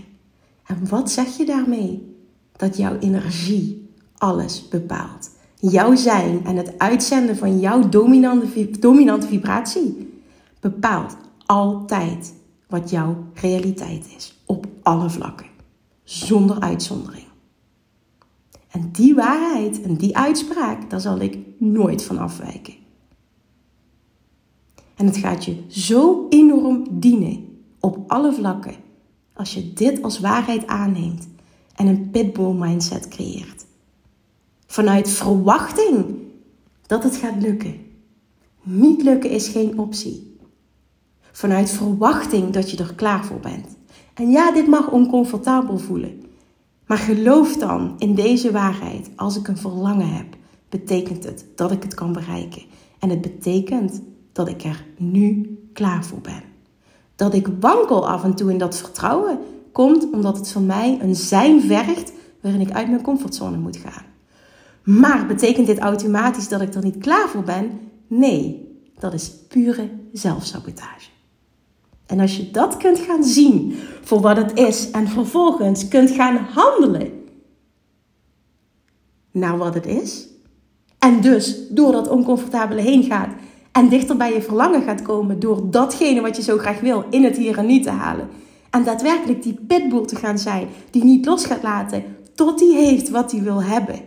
[0.65, 2.15] En wat zeg je daarmee?
[2.55, 5.29] Dat jouw energie alles bepaalt.
[5.55, 10.21] Jouw zijn en het uitzenden van jouw dominante, dominante vibratie
[10.59, 11.15] bepaalt
[11.45, 12.33] altijd
[12.67, 15.50] wat jouw realiteit is op alle vlakken
[16.11, 17.25] zonder uitzondering.
[18.67, 22.73] En die waarheid en die uitspraak, daar zal ik nooit van afwijken.
[24.95, 28.75] En het gaat je zo enorm dienen op alle vlakken
[29.33, 31.27] als je dit als waarheid aanneemt
[31.75, 33.65] en een pitbull mindset creëert.
[34.65, 36.05] Vanuit verwachting
[36.87, 37.85] dat het gaat lukken.
[38.61, 40.37] Niet lukken is geen optie.
[41.31, 43.67] Vanuit verwachting dat je er klaar voor bent.
[44.13, 46.23] En ja, dit mag oncomfortabel voelen.
[46.85, 49.09] Maar geloof dan in deze waarheid.
[49.15, 50.25] Als ik een verlangen heb,
[50.69, 52.61] betekent het dat ik het kan bereiken.
[52.99, 56.43] En het betekent dat ik er nu klaar voor ben.
[57.15, 59.39] Dat ik wankel af en toe in dat vertrouwen
[59.71, 64.05] komt omdat het van mij een zijn vergt waarin ik uit mijn comfortzone moet gaan.
[64.83, 67.79] Maar betekent dit automatisch dat ik er niet klaar voor ben?
[68.07, 68.69] Nee,
[68.99, 71.09] dat is pure zelfsabotage.
[72.11, 76.35] En als je dat kunt gaan zien voor wat het is en vervolgens kunt gaan
[76.35, 77.11] handelen
[79.31, 80.27] naar wat het is,
[80.99, 83.29] en dus door dat oncomfortabele heen gaat
[83.71, 87.23] en dichter bij je verlangen gaat komen door datgene wat je zo graag wil in
[87.23, 88.29] het hier en nu te halen.
[88.69, 92.03] En daadwerkelijk die pitbull te gaan zijn die niet los gaat laten
[92.35, 93.99] tot hij heeft wat hij wil hebben.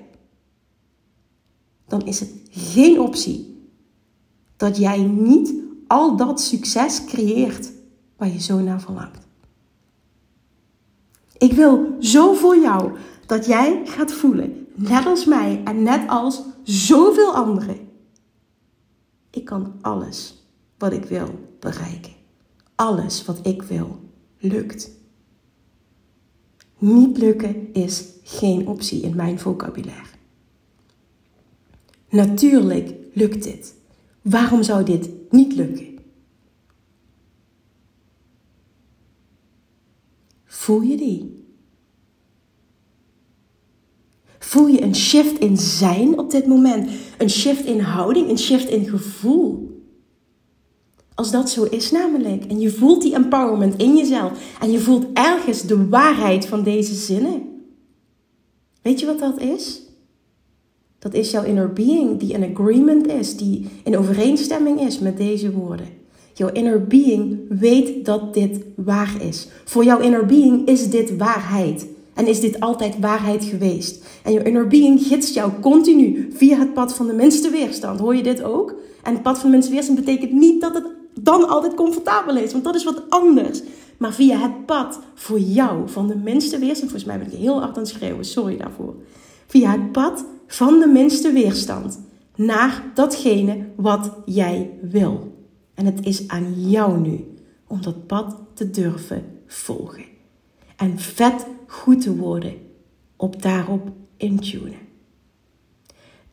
[1.88, 3.68] Dan is het geen optie
[4.56, 5.54] dat jij niet
[5.86, 7.72] al dat succes creëert
[8.24, 9.26] waar je zo naar verlangt.
[11.38, 12.92] Ik wil zo voor jou
[13.26, 17.88] dat jij gaat voelen, net als mij en net als zoveel anderen.
[19.30, 20.44] Ik kan alles
[20.78, 21.28] wat ik wil
[21.60, 22.12] bereiken.
[22.74, 24.00] Alles wat ik wil
[24.38, 24.90] lukt.
[26.78, 30.08] Niet lukken is geen optie in mijn vocabulaire.
[32.08, 33.74] Natuurlijk lukt dit.
[34.22, 35.93] Waarom zou dit niet lukken?
[40.64, 41.44] Voel je die?
[44.38, 46.90] Voel je een shift in zijn op dit moment?
[47.18, 49.82] Een shift in houding, een shift in gevoel?
[51.14, 55.06] Als dat zo is namelijk, en je voelt die empowerment in jezelf, en je voelt
[55.12, 57.42] ergens de waarheid van deze zinnen.
[58.82, 59.82] Weet je wat dat is?
[60.98, 65.52] Dat is jouw inner being die in agreement is, die in overeenstemming is met deze
[65.52, 66.03] woorden.
[66.36, 69.48] Jouw inner being weet dat dit waar is.
[69.64, 71.86] Voor jouw inner being is dit waarheid.
[72.14, 74.04] En is dit altijd waarheid geweest?
[74.22, 78.00] En jouw inner being gidst jou continu via het pad van de minste weerstand.
[78.00, 78.74] Hoor je dit ook?
[79.02, 80.86] En het pad van de minste weerstand betekent niet dat het
[81.20, 83.62] dan altijd comfortabel is, want dat is wat anders.
[83.96, 87.60] Maar via het pad voor jou van de minste weerstand, volgens mij ben ik heel
[87.60, 88.94] hard aan het schreeuwen, sorry daarvoor.
[89.46, 92.00] Via het pad van de minste weerstand
[92.36, 95.33] naar datgene wat jij wil.
[95.74, 97.34] En het is aan jou nu
[97.66, 100.04] om dat pad te durven volgen.
[100.76, 102.54] En vet goed te worden
[103.16, 104.78] op daarop intunen.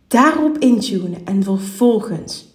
[0.07, 2.51] Daarop intunen en vervolgens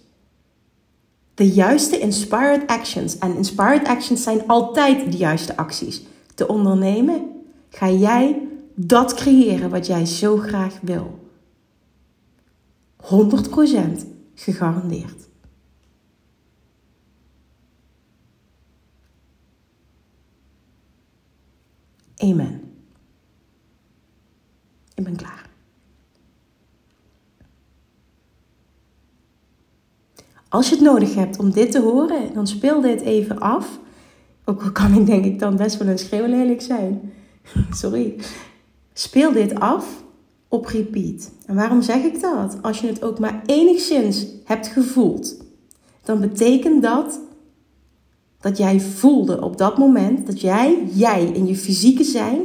[1.33, 3.17] de juiste inspired actions.
[3.17, 6.01] En inspired actions zijn altijd de juiste acties.
[6.35, 7.21] Te ondernemen,
[7.69, 11.19] ga jij dat creëren wat jij zo graag wil.
[13.03, 13.07] 100%
[14.33, 15.26] gegarandeerd.
[22.17, 22.61] Amen.
[24.95, 25.49] Ik ben klaar.
[30.49, 33.79] Als je het nodig hebt om dit te horen, dan speel dit even af.
[34.45, 37.13] Ook al kan ik denk ik dan best wel een schreeuwlelijk zijn.
[37.71, 38.15] Sorry.
[38.93, 40.03] Speel dit af
[40.47, 41.31] op repeat.
[41.45, 42.57] En waarom zeg ik dat?
[42.61, 45.37] Als je het ook maar enigszins hebt gevoeld,
[46.03, 47.19] dan betekent dat
[48.39, 52.39] dat jij voelde op dat moment dat jij, jij in je fysieke zijn,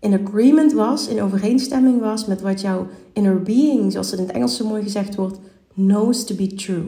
[0.00, 4.34] in agreement was, in overeenstemming was met wat jouw inner being, zoals het in het
[4.34, 5.38] Engels zo mooi gezegd wordt,
[5.74, 6.84] knows to be true.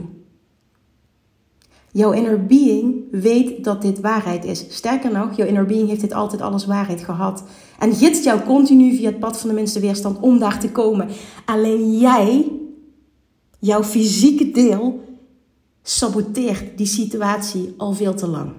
[1.92, 4.64] Jouw inner being weet dat dit waarheid is.
[4.68, 7.44] Sterker nog, jouw inner being heeft dit altijd alles waarheid gehad.
[7.78, 11.08] En gidst jou continu via het pad van de minste weerstand om daar te komen.
[11.44, 12.52] Alleen jij,
[13.58, 15.03] jouw fysieke deel,
[15.86, 18.52] saboteert die situatie al veel te lang.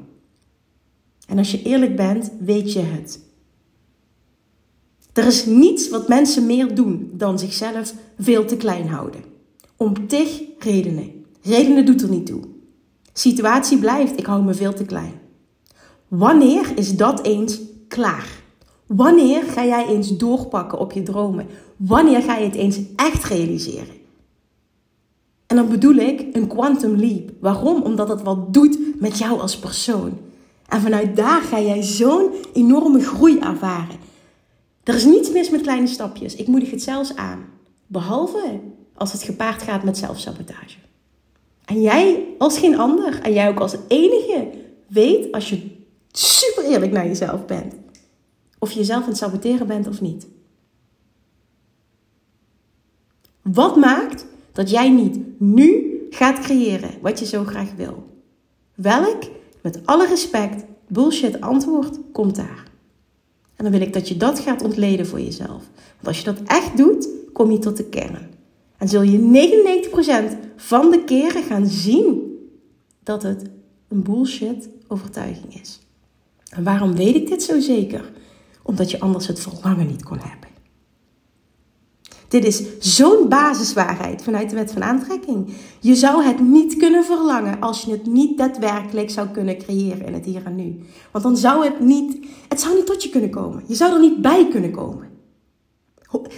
[1.27, 3.19] En als je eerlijk bent, weet je het.
[5.13, 9.23] Er is niets wat mensen meer doen dan zichzelf veel te klein houden.
[9.75, 11.25] Om tig redenen.
[11.41, 12.41] Redenen doet er niet toe.
[13.13, 15.13] Situatie blijft, ik hou me veel te klein.
[16.07, 18.43] Wanneer is dat eens klaar?
[18.85, 21.47] Wanneer ga jij eens doorpakken op je dromen?
[21.75, 23.95] Wanneer ga je het eens echt realiseren?
[25.55, 27.29] En dan bedoel ik een quantum leap.
[27.39, 27.81] Waarom?
[27.81, 30.17] Omdat het wat doet met jou als persoon.
[30.67, 33.99] En vanuit daar ga jij zo'n enorme groei ervaren.
[34.83, 36.35] Er is niets mis met kleine stapjes.
[36.35, 37.45] Ik moedig het zelfs aan.
[37.87, 38.59] Behalve
[38.93, 40.77] als het gepaard gaat met zelfsabotage.
[41.65, 44.49] En jij als geen ander, en jij ook als enige,
[44.87, 45.71] weet als je
[46.11, 47.73] super eerlijk naar jezelf bent.
[48.59, 50.27] Of je jezelf aan het saboteren bent of niet.
[53.41, 58.03] Wat maakt dat jij niet nu gaat creëren wat je zo graag wil?
[58.75, 59.23] Welk,
[59.61, 62.63] met alle respect, bullshit antwoord komt daar?
[63.55, 65.63] En dan wil ik dat je dat gaat ontleden voor jezelf.
[65.95, 68.29] Want als je dat echt doet, kom je tot de kern.
[68.77, 69.19] En zul je
[70.35, 72.21] 99% van de keren gaan zien
[73.03, 73.43] dat het
[73.87, 75.79] een bullshit overtuiging is.
[76.49, 78.11] En waarom weet ik dit zo zeker?
[78.63, 80.44] Omdat je anders het verlangen niet kon hebben.
[82.35, 85.53] Dit is zo'n basiswaarheid vanuit de wet van aantrekking.
[85.79, 90.13] Je zou het niet kunnen verlangen als je het niet daadwerkelijk zou kunnen creëren in
[90.13, 90.79] het hier en nu.
[91.11, 93.63] Want dan zou het niet, het zou niet tot je kunnen komen.
[93.67, 95.09] Je zou er niet bij kunnen komen.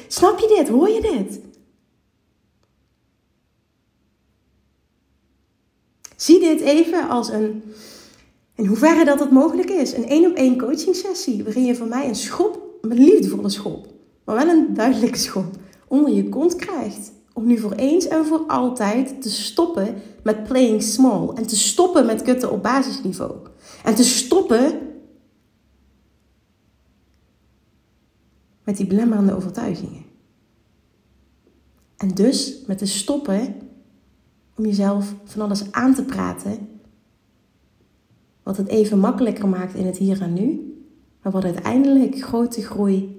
[0.07, 0.67] Snap je dit?
[0.67, 1.39] Hoor je dit?
[6.15, 7.63] Zie dit even als een,
[8.55, 11.89] in hoeverre dat het mogelijk is, een één op één coaching sessie waarin je van
[11.89, 13.87] mij een schop, een liefdevolle schop,
[14.25, 15.45] maar wel een duidelijke schop,
[15.87, 17.11] onder je kont krijgt.
[17.33, 21.29] Om nu voor eens en voor altijd te stoppen met playing small.
[21.35, 23.35] En te stoppen met kutten op basisniveau.
[23.83, 24.79] En te stoppen
[28.63, 30.05] met die belemmerende overtuigingen.
[31.97, 33.55] En dus met te stoppen
[34.55, 36.69] om jezelf van alles aan te praten.
[38.43, 40.71] Wat het even makkelijker maakt in het hier en nu.
[41.21, 43.16] Maar wat uiteindelijk grote groei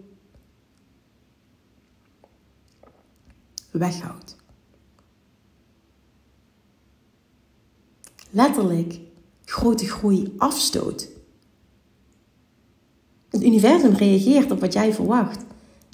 [3.78, 4.36] weghoudt.
[8.30, 9.00] Letterlijk
[9.44, 11.08] grote groei afstoot.
[13.28, 15.44] Het universum reageert op wat jij verwacht.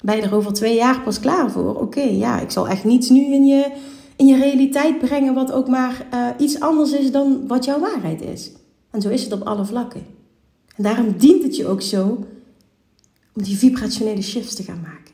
[0.03, 1.75] Ben je er over twee jaar pas klaar voor?
[1.81, 3.71] Oké, ja, ik zal echt niets nu in je,
[4.15, 8.21] in je realiteit brengen wat ook maar uh, iets anders is dan wat jouw waarheid
[8.21, 8.51] is.
[8.91, 10.05] En zo is het op alle vlakken.
[10.75, 12.03] En daarom dient het je ook zo
[13.33, 15.04] om die vibrationele shifts te gaan maken.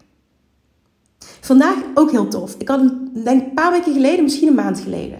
[1.52, 2.56] Vandaag ook heel tof.
[2.58, 5.20] Ik had een, denk een paar weken geleden, misschien een maand geleden,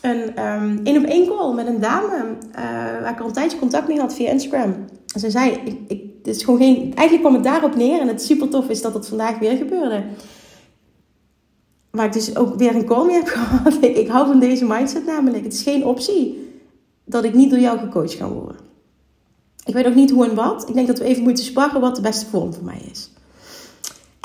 [0.00, 0.44] een
[0.86, 2.62] um, op één call met een dame uh,
[3.00, 4.74] waar ik al een tijdje contact mee had via Instagram.
[5.14, 8.08] En ze zei, ik, ik, het is gewoon geen, eigenlijk kwam het daarop neer en
[8.08, 10.04] het super tof is dat het vandaag weer gebeurde.
[11.90, 13.74] Waar ik dus ook weer een call mee heb gehad.
[13.80, 15.44] ik hou van deze mindset namelijk.
[15.44, 16.50] Het is geen optie
[17.04, 18.56] dat ik niet door jou gecoacht kan worden.
[19.64, 20.68] Ik weet ook niet hoe en wat.
[20.68, 23.10] Ik denk dat we even moeten sparren wat de beste vorm voor mij is.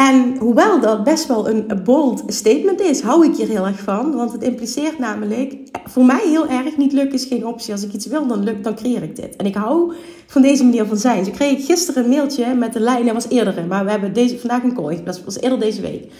[0.09, 4.15] En hoewel dat best wel een bold statement is, hou ik hier heel erg van.
[4.15, 7.73] Want het impliceert namelijk, voor mij heel erg, niet lukken is geen optie.
[7.73, 9.35] Als ik iets wil, dan, lukt, dan creëer ik dit.
[9.35, 9.93] En ik hou
[10.27, 11.31] van deze manier van zijn.
[11.31, 14.39] Kreeg ik gisteren een mailtje met de lijn, dat was eerder, maar we hebben deze,
[14.39, 16.11] vandaag een call, dat was eerder deze week.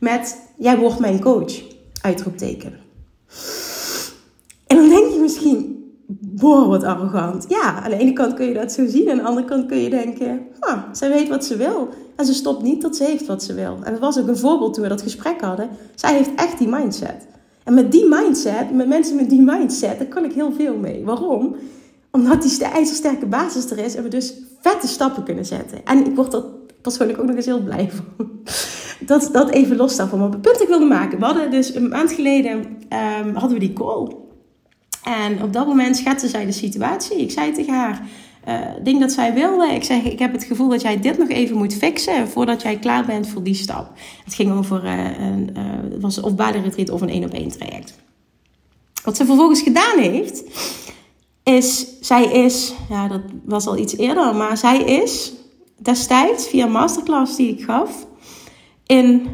[0.00, 1.52] Met, jij wordt mijn coach,
[2.00, 2.72] uitroepteken.
[4.66, 5.75] En dan denk je misschien,
[6.34, 7.44] wow, wat arrogant.
[7.48, 9.10] Ja, aan de ene kant kun je dat zo zien.
[9.10, 11.88] Aan de andere kant kun je denken, ah, zij weet wat ze wil.
[12.16, 13.78] En ze stopt niet tot ze heeft wat ze wil.
[13.82, 15.68] En dat was ook een voorbeeld toen we dat gesprek hadden.
[15.94, 17.26] Zij heeft echt die mindset.
[17.64, 21.04] En met die mindset, met mensen met die mindset, daar kan ik heel veel mee.
[21.04, 21.56] Waarom?
[22.10, 25.78] Omdat die ijzersterke basis er is en we dus vette stappen kunnen zetten.
[25.84, 26.44] En ik word er
[26.82, 28.26] persoonlijk ook nog eens heel blij van.
[29.06, 30.18] Dat, dat even los daarvan.
[30.18, 31.18] Maar het punt ik wilde maken.
[31.18, 34.25] We hadden dus een maand geleden um, hadden we die call.
[35.06, 37.20] En op dat moment schetste zij de situatie.
[37.20, 38.02] Ik zei tegen haar,
[38.48, 39.66] uh, ding dat zij wilde.
[39.66, 42.78] Ik zeg, ik heb het gevoel dat jij dit nog even moet fixen voordat jij
[42.78, 43.90] klaar bent voor die stap.
[44.24, 45.56] Het ging over uh, een,
[45.90, 47.94] het was of retreat of een één op één traject.
[49.04, 50.42] Wat ze vervolgens gedaan heeft,
[51.42, 55.32] is, zij is, ja dat was al iets eerder, maar zij is
[55.76, 58.06] destijds via een masterclass die ik gaf,
[58.86, 59.26] in,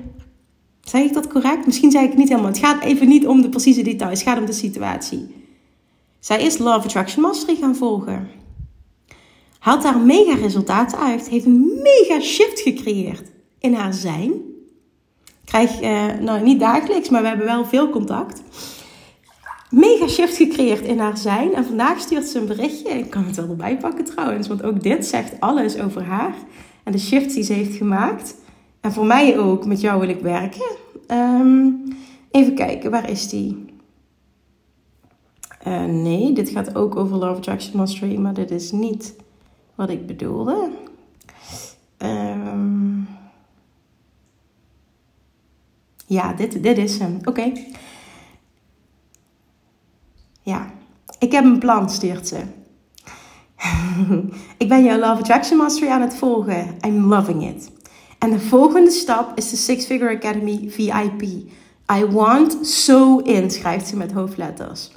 [0.80, 1.66] zeg ik dat correct?
[1.66, 2.50] Misschien zei ik het niet helemaal.
[2.50, 5.40] Het gaat even niet om de precieze details, het gaat om de situatie.
[6.22, 8.28] Zij is Love Attraction Mastery gaan volgen.
[9.58, 11.28] Haalt daar mega resultaten uit.
[11.28, 14.32] Heeft een mega shift gecreëerd in haar zijn.
[15.44, 18.42] Krijg, uh, nou niet dagelijks, maar we hebben wel veel contact.
[19.70, 21.54] Mega shift gecreëerd in haar zijn.
[21.54, 22.88] En vandaag stuurt ze een berichtje.
[22.88, 26.34] Ik kan het wel erbij pakken trouwens, want ook dit zegt alles over haar.
[26.82, 28.34] En de shift die ze heeft gemaakt.
[28.80, 30.76] En voor mij ook, met jou wil ik werken.
[31.08, 31.82] Um,
[32.30, 33.71] even kijken, waar is die?
[35.66, 39.14] Uh, nee, dit gaat ook over Love Attraction Mastery, maar dit is niet
[39.74, 40.70] wat ik bedoelde.
[41.98, 43.08] Um,
[46.06, 47.18] ja, dit, dit is hem.
[47.24, 47.52] Oké.
[50.42, 50.70] Ja,
[51.18, 52.42] ik heb een plan, stuurt ze.
[54.58, 56.76] ik ben jouw Love Attraction Mastery aan het volgen.
[56.86, 57.70] I'm loving it.
[58.18, 61.22] En de volgende stap is de Six Figure Academy VIP.
[61.92, 64.90] I want so in, schrijft ze met hoofdletters.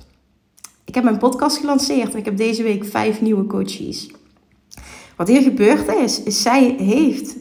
[0.86, 4.12] Ik heb mijn podcast gelanceerd en ik heb deze week vijf nieuwe coaches.
[5.16, 7.36] Wat hier gebeurd is, is zij heeft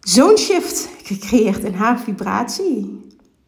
[0.00, 3.00] zo'n shift gecreëerd in haar vibratie.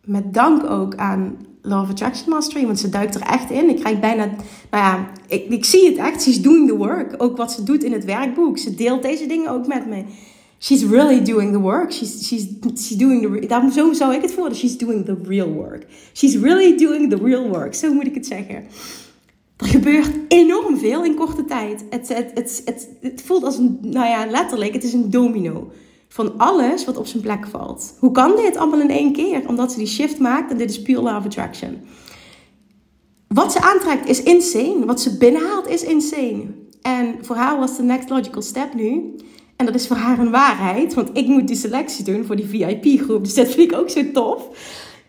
[0.04, 3.68] Met dank ook aan Love Attraction Mastery, want ze duikt er echt in.
[3.68, 4.24] Ik krijg bijna,
[4.70, 6.22] nou ja, ik, ik zie het echt.
[6.22, 7.14] She's doing the work.
[7.22, 8.58] Ook wat ze doet in het werkboek.
[8.58, 10.04] Ze deelt deze dingen ook met me.
[10.58, 11.92] She's really doing the work.
[11.92, 12.46] She's, she's,
[12.76, 14.54] she's doing the, zo zou ik het voelen.
[14.54, 15.86] She's doing the real work.
[16.12, 17.74] She's really doing the real work.
[17.74, 18.64] Zo moet ik het zeggen.
[19.56, 21.84] Er gebeurt enorm veel in korte tijd.
[21.90, 25.70] Het, het, het, het, het voelt als een, nou ja, letterlijk, het is een domino
[26.08, 27.94] van alles wat op zijn plek valt.
[27.98, 29.48] Hoe kan dit allemaal in één keer?
[29.48, 31.78] Omdat ze die shift maakt en dit is pure love attraction.
[33.28, 34.84] Wat ze aantrekt is insane.
[34.86, 36.44] Wat ze binnenhaalt is insane.
[36.82, 39.14] En voor haar was de next logical step nu.
[39.58, 40.94] En dat is voor haar een waarheid.
[40.94, 43.24] Want ik moet die selectie doen voor die VIP-groep.
[43.24, 44.48] Dus dat vind ik ook zo tof.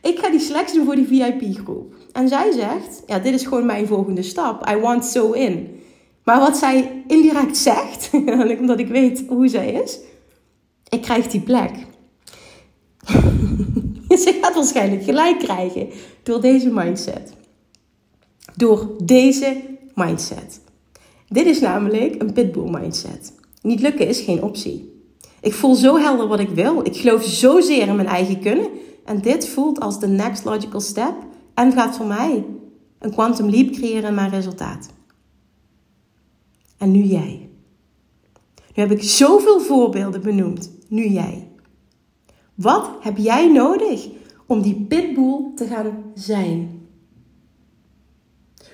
[0.02, 1.96] Ik ga die selectie doen voor die VIP-groep.
[2.12, 4.70] En zij zegt, ja, dit is gewoon mijn volgende stap.
[4.70, 5.82] I want so in.
[6.24, 8.10] Maar wat zij indirect zegt,
[8.60, 10.00] omdat ik weet hoe zij is,
[10.90, 11.72] ik krijg die plek.
[14.24, 15.90] Ze gaat waarschijnlijk gelijk krijgen
[16.24, 17.34] door deze mindset.
[18.56, 19.62] Door deze
[19.94, 20.62] mindset.
[21.28, 23.34] Dit is namelijk een pitbull mindset.
[23.62, 25.04] Niet lukken is geen optie.
[25.42, 26.86] Ik voel zo helder wat ik wil.
[26.86, 28.70] Ik geloof zozeer in mijn eigen kunnen.
[29.06, 31.14] En dit voelt als de next logical step.
[31.54, 32.46] En gaat voor mij
[33.00, 34.90] een quantum leap creëren in mijn resultaat.
[36.78, 37.50] En nu jij.
[38.76, 40.72] Nu heb ik zoveel voorbeelden benoemd.
[40.88, 41.48] Nu jij.
[42.56, 44.08] Wat heb jij nodig
[44.46, 46.88] om die pitbull te gaan zijn?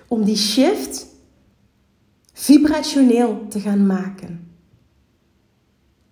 [0.07, 1.07] Om die shift
[2.33, 4.44] vibrationeel te gaan maken.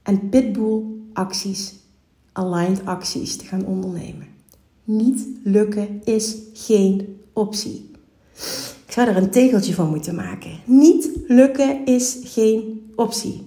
[0.03, 0.81] En pitbull
[1.13, 1.73] acties,
[2.31, 4.27] aligned acties te gaan ondernemen.
[4.83, 7.89] Niet lukken is geen optie.
[8.85, 10.51] Ik zou er een tegeltje van moeten maken.
[10.65, 13.43] Niet lukken is geen optie.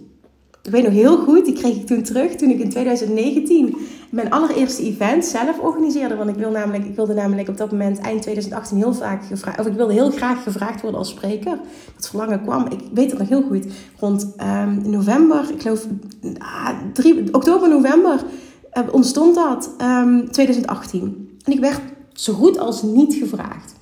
[0.62, 3.76] Ik weet nog heel goed, die kreeg ik toen terug toen ik in 2019
[4.10, 6.16] mijn allereerste event zelf organiseerde.
[6.16, 9.60] Want ik, wil namelijk, ik wilde namelijk op dat moment eind 2018 heel vaak gevraagd,
[9.60, 11.58] of ik wilde heel graag gevraagd worden als spreker.
[11.96, 13.66] Dat verlangen kwam, ik weet het nog heel goed,
[13.98, 15.86] rond um, november, ik geloof
[16.38, 18.24] ah, 3, oktober, november
[18.78, 21.30] uh, ontstond dat, um, ehm, 2018.
[21.44, 21.80] En ik werd
[22.12, 23.74] zo goed als niet gevraagd.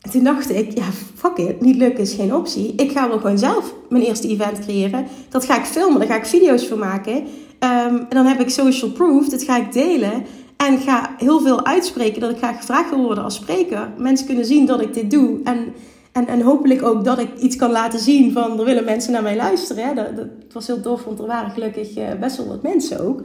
[0.00, 0.84] En toen dacht ik, ja,
[1.14, 2.74] fuck it, niet lukken is geen optie.
[2.74, 5.06] Ik ga wel gewoon zelf mijn eerste event creëren.
[5.28, 7.26] Dat ga ik filmen, daar ga ik video's van maken.
[7.60, 10.24] Um, en dan heb ik social proof, dat ga ik delen.
[10.56, 13.92] En ga heel veel uitspreken dat ik graag gevraagd wil worden als spreker.
[13.98, 15.40] Mensen kunnen zien dat ik dit doe.
[15.44, 15.72] En,
[16.12, 19.22] en, en hopelijk ook dat ik iets kan laten zien van, er willen mensen naar
[19.22, 19.86] mij luisteren.
[19.86, 19.94] Hè?
[19.94, 23.22] Dat, dat was heel tof, want er waren gelukkig uh, best wel wat mensen ook.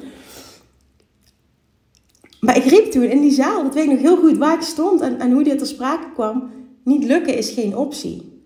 [2.39, 4.61] Maar ik riep toen in die zaal, dat weet ik nog heel goed, waar ik
[4.61, 6.49] stond en, en hoe dit ter sprake kwam.
[6.83, 8.41] Niet lukken is geen optie.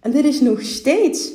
[0.00, 1.32] En dit is nog steeds,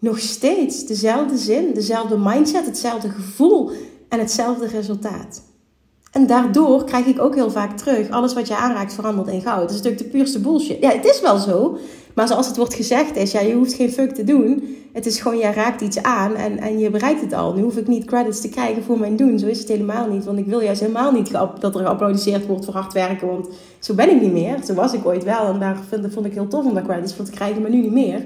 [0.00, 3.70] nog steeds dezelfde zin, dezelfde mindset, hetzelfde gevoel
[4.08, 5.42] en hetzelfde resultaat.
[6.12, 9.60] En daardoor krijg ik ook heel vaak terug: alles wat je aanraakt verandert in goud.
[9.60, 10.80] Dat is natuurlijk de puurste bullshit.
[10.80, 11.78] Ja, het is wel zo.
[12.14, 14.76] Maar zoals het wordt gezegd is, ja, je hoeft geen fuck te doen.
[14.92, 17.54] Het is gewoon, jij raakt iets aan en, en je bereikt het al.
[17.54, 19.38] Nu hoef ik niet credits te krijgen voor mijn doen.
[19.38, 20.24] Zo is het helemaal niet.
[20.24, 23.26] Want ik wil juist helemaal niet dat er geapplaudiseerd wordt voor hard werken.
[23.26, 23.48] Want
[23.78, 24.64] zo ben ik niet meer.
[24.64, 25.46] Zo was ik ooit wel.
[25.46, 27.62] En daar vind, vond ik heel tof om daar credits voor te krijgen.
[27.62, 28.24] Maar nu niet meer.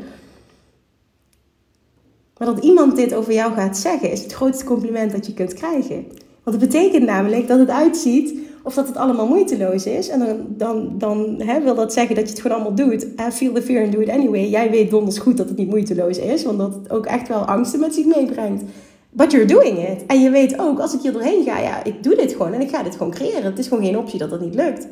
[2.39, 5.55] Maar dat iemand dit over jou gaat zeggen, is het grootste compliment dat je kunt
[5.55, 6.05] krijgen.
[6.43, 10.09] Want het betekent namelijk dat het uitziet of dat het allemaal moeiteloos is.
[10.09, 13.07] En dan, dan, dan hè, wil dat zeggen dat je het gewoon allemaal doet.
[13.32, 14.49] feel the fear and do it anyway.
[14.49, 16.45] Jij weet donders goed dat het niet moeiteloos is.
[16.45, 18.62] Want dat het ook echt wel angsten met zich meebrengt.
[19.11, 20.07] But you're doing it.
[20.07, 22.53] En je weet ook, als ik hier doorheen ga, ja, ik doe dit gewoon.
[22.53, 23.45] En ik ga dit gewoon creëren.
[23.45, 24.87] Het is gewoon geen optie dat dat niet lukt.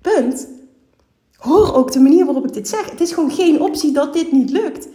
[0.00, 0.48] Punt.
[1.36, 2.90] Hoor ook de manier waarop ik dit zeg.
[2.90, 4.88] Het is gewoon geen optie dat dit niet lukt.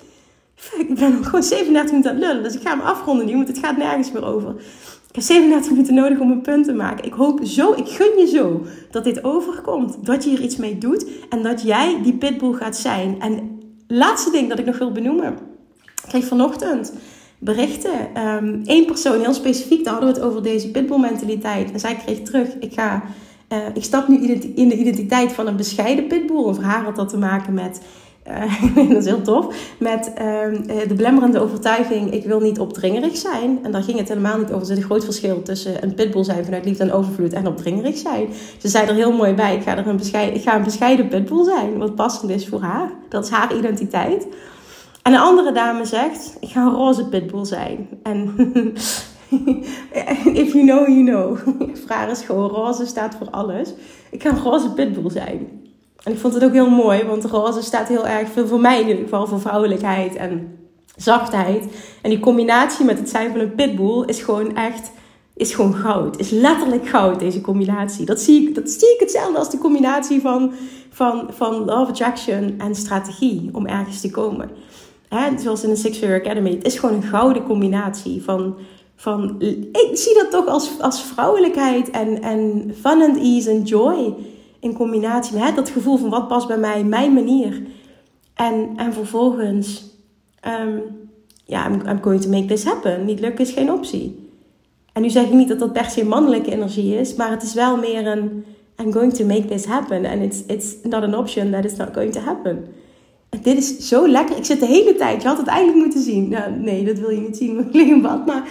[0.88, 2.44] Ik ben gewoon 37 minuten aan het lullen.
[2.44, 4.50] Dus ik ga me afronden nu, want het gaat nergens meer over.
[5.10, 7.06] Ik heb 37 minuten nodig om een punt te maken.
[7.06, 10.06] Ik hoop zo, ik gun je zo dat dit overkomt.
[10.06, 13.22] Dat je hier iets mee doet en dat jij die pitbull gaat zijn.
[13.22, 15.34] En laatste ding dat ik nog wil benoemen.
[15.84, 16.94] Ik kreeg vanochtend
[17.40, 17.92] berichten.
[18.64, 21.72] Eén persoon heel specifiek, daar hadden we het over deze pitbull mentaliteit.
[21.72, 23.04] En zij kreeg terug, ik ga...
[23.54, 26.48] Uh, ik stap nu in de identiteit van een bescheiden pitbull.
[26.48, 27.82] En voor haar had dat te maken met
[28.30, 29.56] uh, dat is heel tof.
[29.80, 33.60] Met uh, de belemmerende overtuiging: ik wil niet opdringerig zijn.
[33.64, 34.60] En daar ging het helemaal niet over.
[34.60, 37.98] Er zit een groot verschil tussen een pitbull zijn vanuit liefde en overvloed en opdringerig
[37.98, 38.28] zijn.
[38.58, 41.44] Ze zei er heel mooi bij: ik ga, er een, bescheiden, ik ga een pitbull
[41.44, 41.78] zijn.
[41.78, 42.92] Wat passend is voor haar.
[43.10, 44.28] Dat is haar identiteit.
[45.02, 47.88] En een andere dame zegt: ik ga een roze pitbull zijn.
[48.04, 48.34] En
[50.44, 51.38] if you know, you know.
[51.86, 53.74] Vraag is gewoon: roze staat voor alles.
[54.12, 55.64] Ik ga een roze pitbull zijn.
[56.06, 58.60] En ik vond het ook heel mooi, want de roze staat heel erg veel voor
[58.60, 60.58] mij in ieder geval voor vrouwelijkheid en
[60.96, 61.66] zachtheid.
[62.02, 64.92] En die combinatie met het zijn van een pitbull is gewoon echt,
[65.36, 66.20] is gewoon goud.
[66.20, 68.06] Is letterlijk goud, deze combinatie.
[68.06, 70.52] Dat zie ik, dat zie ik hetzelfde als de combinatie van,
[70.90, 74.50] van, van love attraction en strategie om ergens te komen.
[75.10, 76.52] Hè, zoals in de Six Figure Academy.
[76.52, 78.56] Het is gewoon een gouden combinatie van,
[78.96, 79.36] van
[79.72, 84.16] ik zie dat toch als, als vrouwelijkheid en, en fun and ease en joy
[84.66, 87.62] in combinatie met dat gevoel van wat past bij mij, mijn manier.
[88.34, 89.84] En, en vervolgens,
[90.62, 90.82] um,
[91.46, 93.06] ja, I'm, going to make this happen.
[93.06, 94.30] Niet lukken is geen optie.
[94.94, 97.54] En nu zeg ik niet dat dat per se mannelijke energie is, maar het is
[97.54, 98.46] wel meer een
[98.82, 100.06] I'm going to make this happen.
[100.06, 102.68] And it's, it's not an option that is not going to happen.
[103.30, 104.38] En dit is zo lekker.
[104.38, 106.30] Ik zit de hele tijd, je had het eigenlijk moeten zien.
[106.30, 108.26] Nou, nee, dat wil je niet zien, ik in bad.
[108.26, 108.44] Maar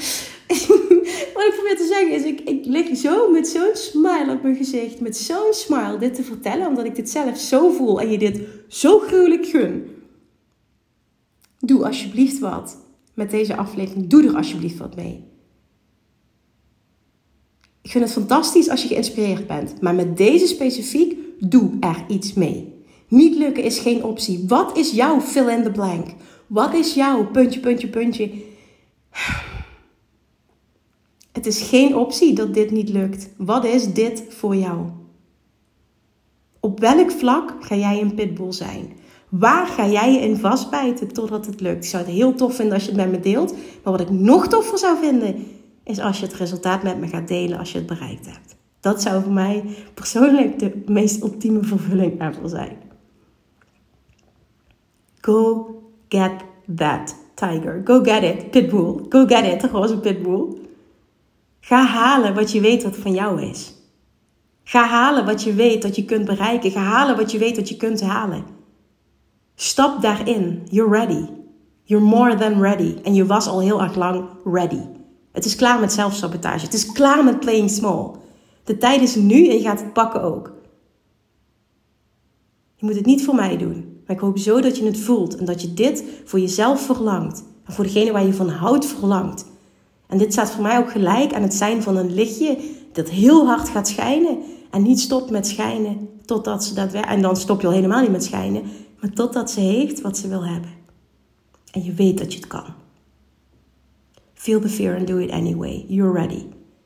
[1.34, 4.56] wat ik probeer te zeggen is, ik, ik lig zo met zo'n smile op mijn
[4.56, 5.00] gezicht.
[5.00, 8.00] Met zo'n smile dit te vertellen, omdat ik dit zelf zo voel.
[8.00, 9.90] En je dit zo gruwelijk gun.
[11.58, 12.76] Doe alsjeblieft wat
[13.14, 14.06] met deze aflevering.
[14.06, 15.24] Doe er alsjeblieft wat mee.
[17.82, 19.80] Ik vind het fantastisch als je geïnspireerd bent.
[19.80, 22.72] Maar met deze specifiek, doe er iets mee.
[23.08, 24.44] Niet lukken is geen optie.
[24.48, 26.06] Wat is jouw fill in the blank?
[26.46, 28.30] Wat is jouw puntje, puntje, puntje?
[31.34, 33.28] Het is geen optie dat dit niet lukt.
[33.36, 34.86] Wat is dit voor jou?
[36.60, 38.92] Op welk vlak ga jij een pitbull zijn?
[39.28, 41.84] Waar ga jij je in vastbijten totdat het lukt?
[41.84, 43.52] Ik zou het heel tof vinden als je het met me deelt.
[43.52, 45.46] Maar wat ik nog toffer zou vinden,
[45.84, 48.56] is als je het resultaat met me gaat delen als je het bereikt hebt.
[48.80, 49.64] Dat zou voor mij
[49.94, 52.76] persoonlijk de meest ultieme vervulling ever zijn.
[55.20, 55.68] Go
[56.08, 56.32] get
[56.76, 57.80] that tiger.
[57.84, 59.06] Go get it, pitbull.
[59.08, 60.62] Go get it, roze pitbull.
[61.64, 63.74] Ga halen wat je weet wat van jou is.
[64.64, 66.70] Ga halen wat je weet dat je kunt bereiken.
[66.70, 68.44] Ga halen wat je weet dat je kunt halen.
[69.54, 70.62] Stap daarin.
[70.70, 71.26] You're ready.
[71.82, 72.96] You're more than ready.
[73.02, 74.80] En je was al heel erg lang ready.
[75.32, 76.64] Het is klaar met zelfsabotage.
[76.64, 78.10] Het is klaar met playing small.
[78.64, 80.52] De tijd is nu en je gaat het pakken ook.
[82.74, 84.02] Je moet het niet voor mij doen.
[84.06, 87.44] Maar ik hoop zo dat je het voelt en dat je dit voor jezelf verlangt.
[87.64, 89.52] En voor degene waar je van houdt verlangt.
[90.06, 92.58] En dit staat voor mij ook gelijk aan het zijn van een lichtje
[92.92, 94.38] dat heel hard gaat schijnen.
[94.70, 98.10] En niet stopt met schijnen totdat ze dat En dan stop je al helemaal niet
[98.10, 98.62] met schijnen.
[99.00, 100.70] Maar totdat ze heeft wat ze wil hebben.
[101.70, 102.64] En je weet dat je het kan.
[104.34, 105.84] Feel the fear and do it anyway.
[105.88, 106.42] You're ready.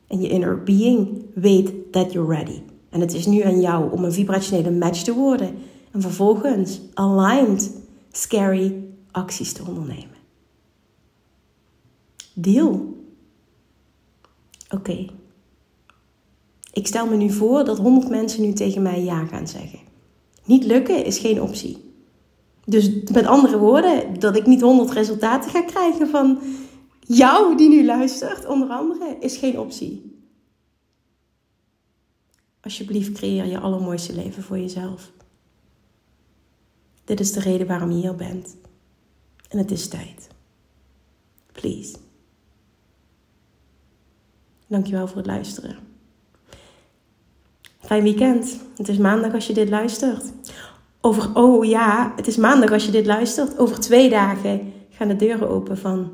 [0.07, 2.63] En je inner being weet that you're ready.
[2.91, 5.55] En het is nu aan jou om een vibrationele match te worden.
[5.91, 7.73] En vervolgens aligned,
[8.13, 10.17] scary acties te ondernemen.
[12.35, 12.98] Deal.
[14.69, 15.07] Oké.
[16.73, 19.79] Ik stel me nu voor dat 100 mensen nu tegen mij ja gaan zeggen.
[20.45, 21.89] Niet lukken is geen optie.
[22.65, 26.39] Dus met andere woorden, dat ik niet 100 resultaten ga krijgen van
[27.01, 30.17] jou die nu luistert, onder andere, is geen optie.
[32.61, 35.13] Alsjeblieft, creëer je allermooiste leven voor jezelf.
[37.05, 38.57] Dit is de reden waarom je hier bent.
[39.49, 40.29] En het is tijd.
[41.53, 41.97] Please.
[44.69, 45.77] Dankjewel voor het luisteren.
[47.81, 48.59] Fijn weekend.
[48.77, 50.25] Het is maandag als je dit luistert.
[51.01, 53.59] Over, oh ja, het is maandag als je dit luistert.
[53.59, 56.11] Over twee dagen gaan de deuren open van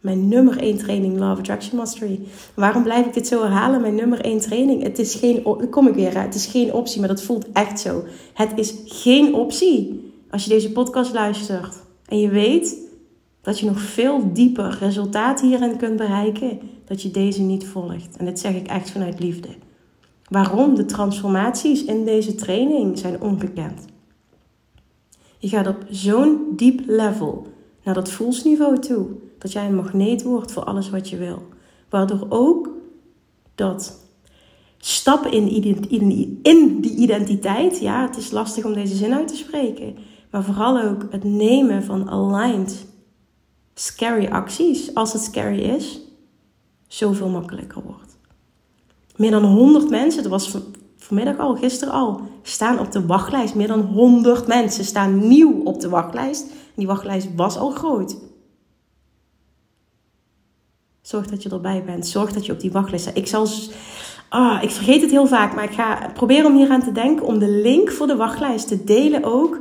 [0.00, 2.20] mijn nummer 1 training Love Attraction Mastery.
[2.54, 3.80] Waarom blijf ik dit zo herhalen?
[3.80, 4.82] Mijn nummer 1 training.
[4.82, 8.04] Het is geen, kom ik weer, het is geen optie, maar dat voelt echt zo.
[8.34, 12.87] Het is geen optie als je deze podcast luistert en je weet
[13.48, 18.16] dat je nog veel dieper resultaat hierin kunt bereiken, dat je deze niet volgt.
[18.16, 19.48] En dit zeg ik echt vanuit liefde.
[20.30, 20.74] Waarom?
[20.74, 23.84] De transformaties in deze training zijn ongekend.
[25.38, 27.46] Je gaat op zo'n diep level
[27.84, 29.06] naar dat voelsniveau toe,
[29.38, 31.42] dat jij een magneet wordt voor alles wat je wil.
[31.88, 32.70] Waardoor ook
[33.54, 34.08] dat
[34.78, 35.48] stappen in,
[36.42, 39.96] in die identiteit, ja, het is lastig om deze zin uit te spreken,
[40.30, 42.87] maar vooral ook het nemen van aligned
[43.78, 46.00] scary acties, als het scary is,
[46.86, 48.16] zoveel makkelijker wordt.
[49.16, 50.56] Meer dan 100 mensen, dat was
[50.96, 53.54] vanmiddag al, gisteren al, staan op de wachtlijst.
[53.54, 56.46] Meer dan 100 mensen staan nieuw op de wachtlijst.
[56.74, 58.16] Die wachtlijst was al groot.
[61.00, 62.06] Zorg dat je erbij bent.
[62.06, 63.16] Zorg dat je op die wachtlijst staat.
[63.16, 63.46] Ik zal.
[64.28, 67.26] Ah, ik vergeet het heel vaak, maar ik ga proberen om hier aan te denken
[67.26, 69.60] om de link voor de wachtlijst te delen ook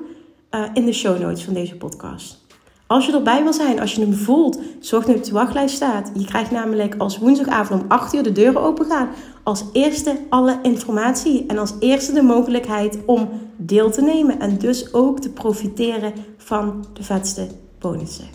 [0.51, 2.46] uh, in de show notes van deze podcast.
[2.87, 5.75] Als je erbij wil zijn, als je hem voelt, zorg dat je op de wachtlijst
[5.75, 6.11] staat.
[6.13, 9.09] Je krijgt namelijk als woensdagavond om 8 uur de deuren open gaan.
[9.43, 14.39] Als eerste alle informatie en als eerste de mogelijkheid om deel te nemen.
[14.39, 17.47] En dus ook te profiteren van de vetste
[17.79, 18.27] bonussen.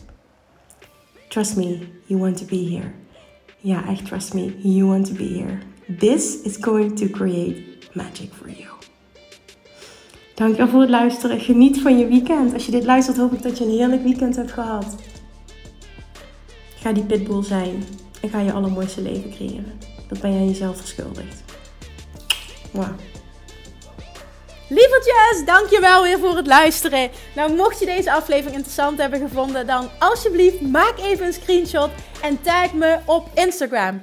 [1.29, 2.91] Trust me, you want to be here.
[3.59, 5.59] Ja, echt trust me, you want to be here.
[5.99, 8.72] This is going to create magic for you.
[10.43, 11.41] Dankjewel voor het luisteren.
[11.41, 12.53] Geniet van je weekend.
[12.55, 14.97] Als je dit luistert, hoop ik dat je een heerlijk weekend hebt gehad.
[16.75, 17.85] Ga die pitbull zijn
[18.23, 19.79] en ga je allermooiste leven creëren.
[20.09, 21.45] Dat ben jij jezelf verschuldigd.
[22.71, 22.89] Wow.
[24.69, 27.11] Lievertjes, dankjewel weer voor het luisteren.
[27.35, 31.91] Nou, mocht je deze aflevering interessant hebben gevonden, dan alsjeblieft maak even een screenshot
[32.23, 34.03] en tag me op Instagram.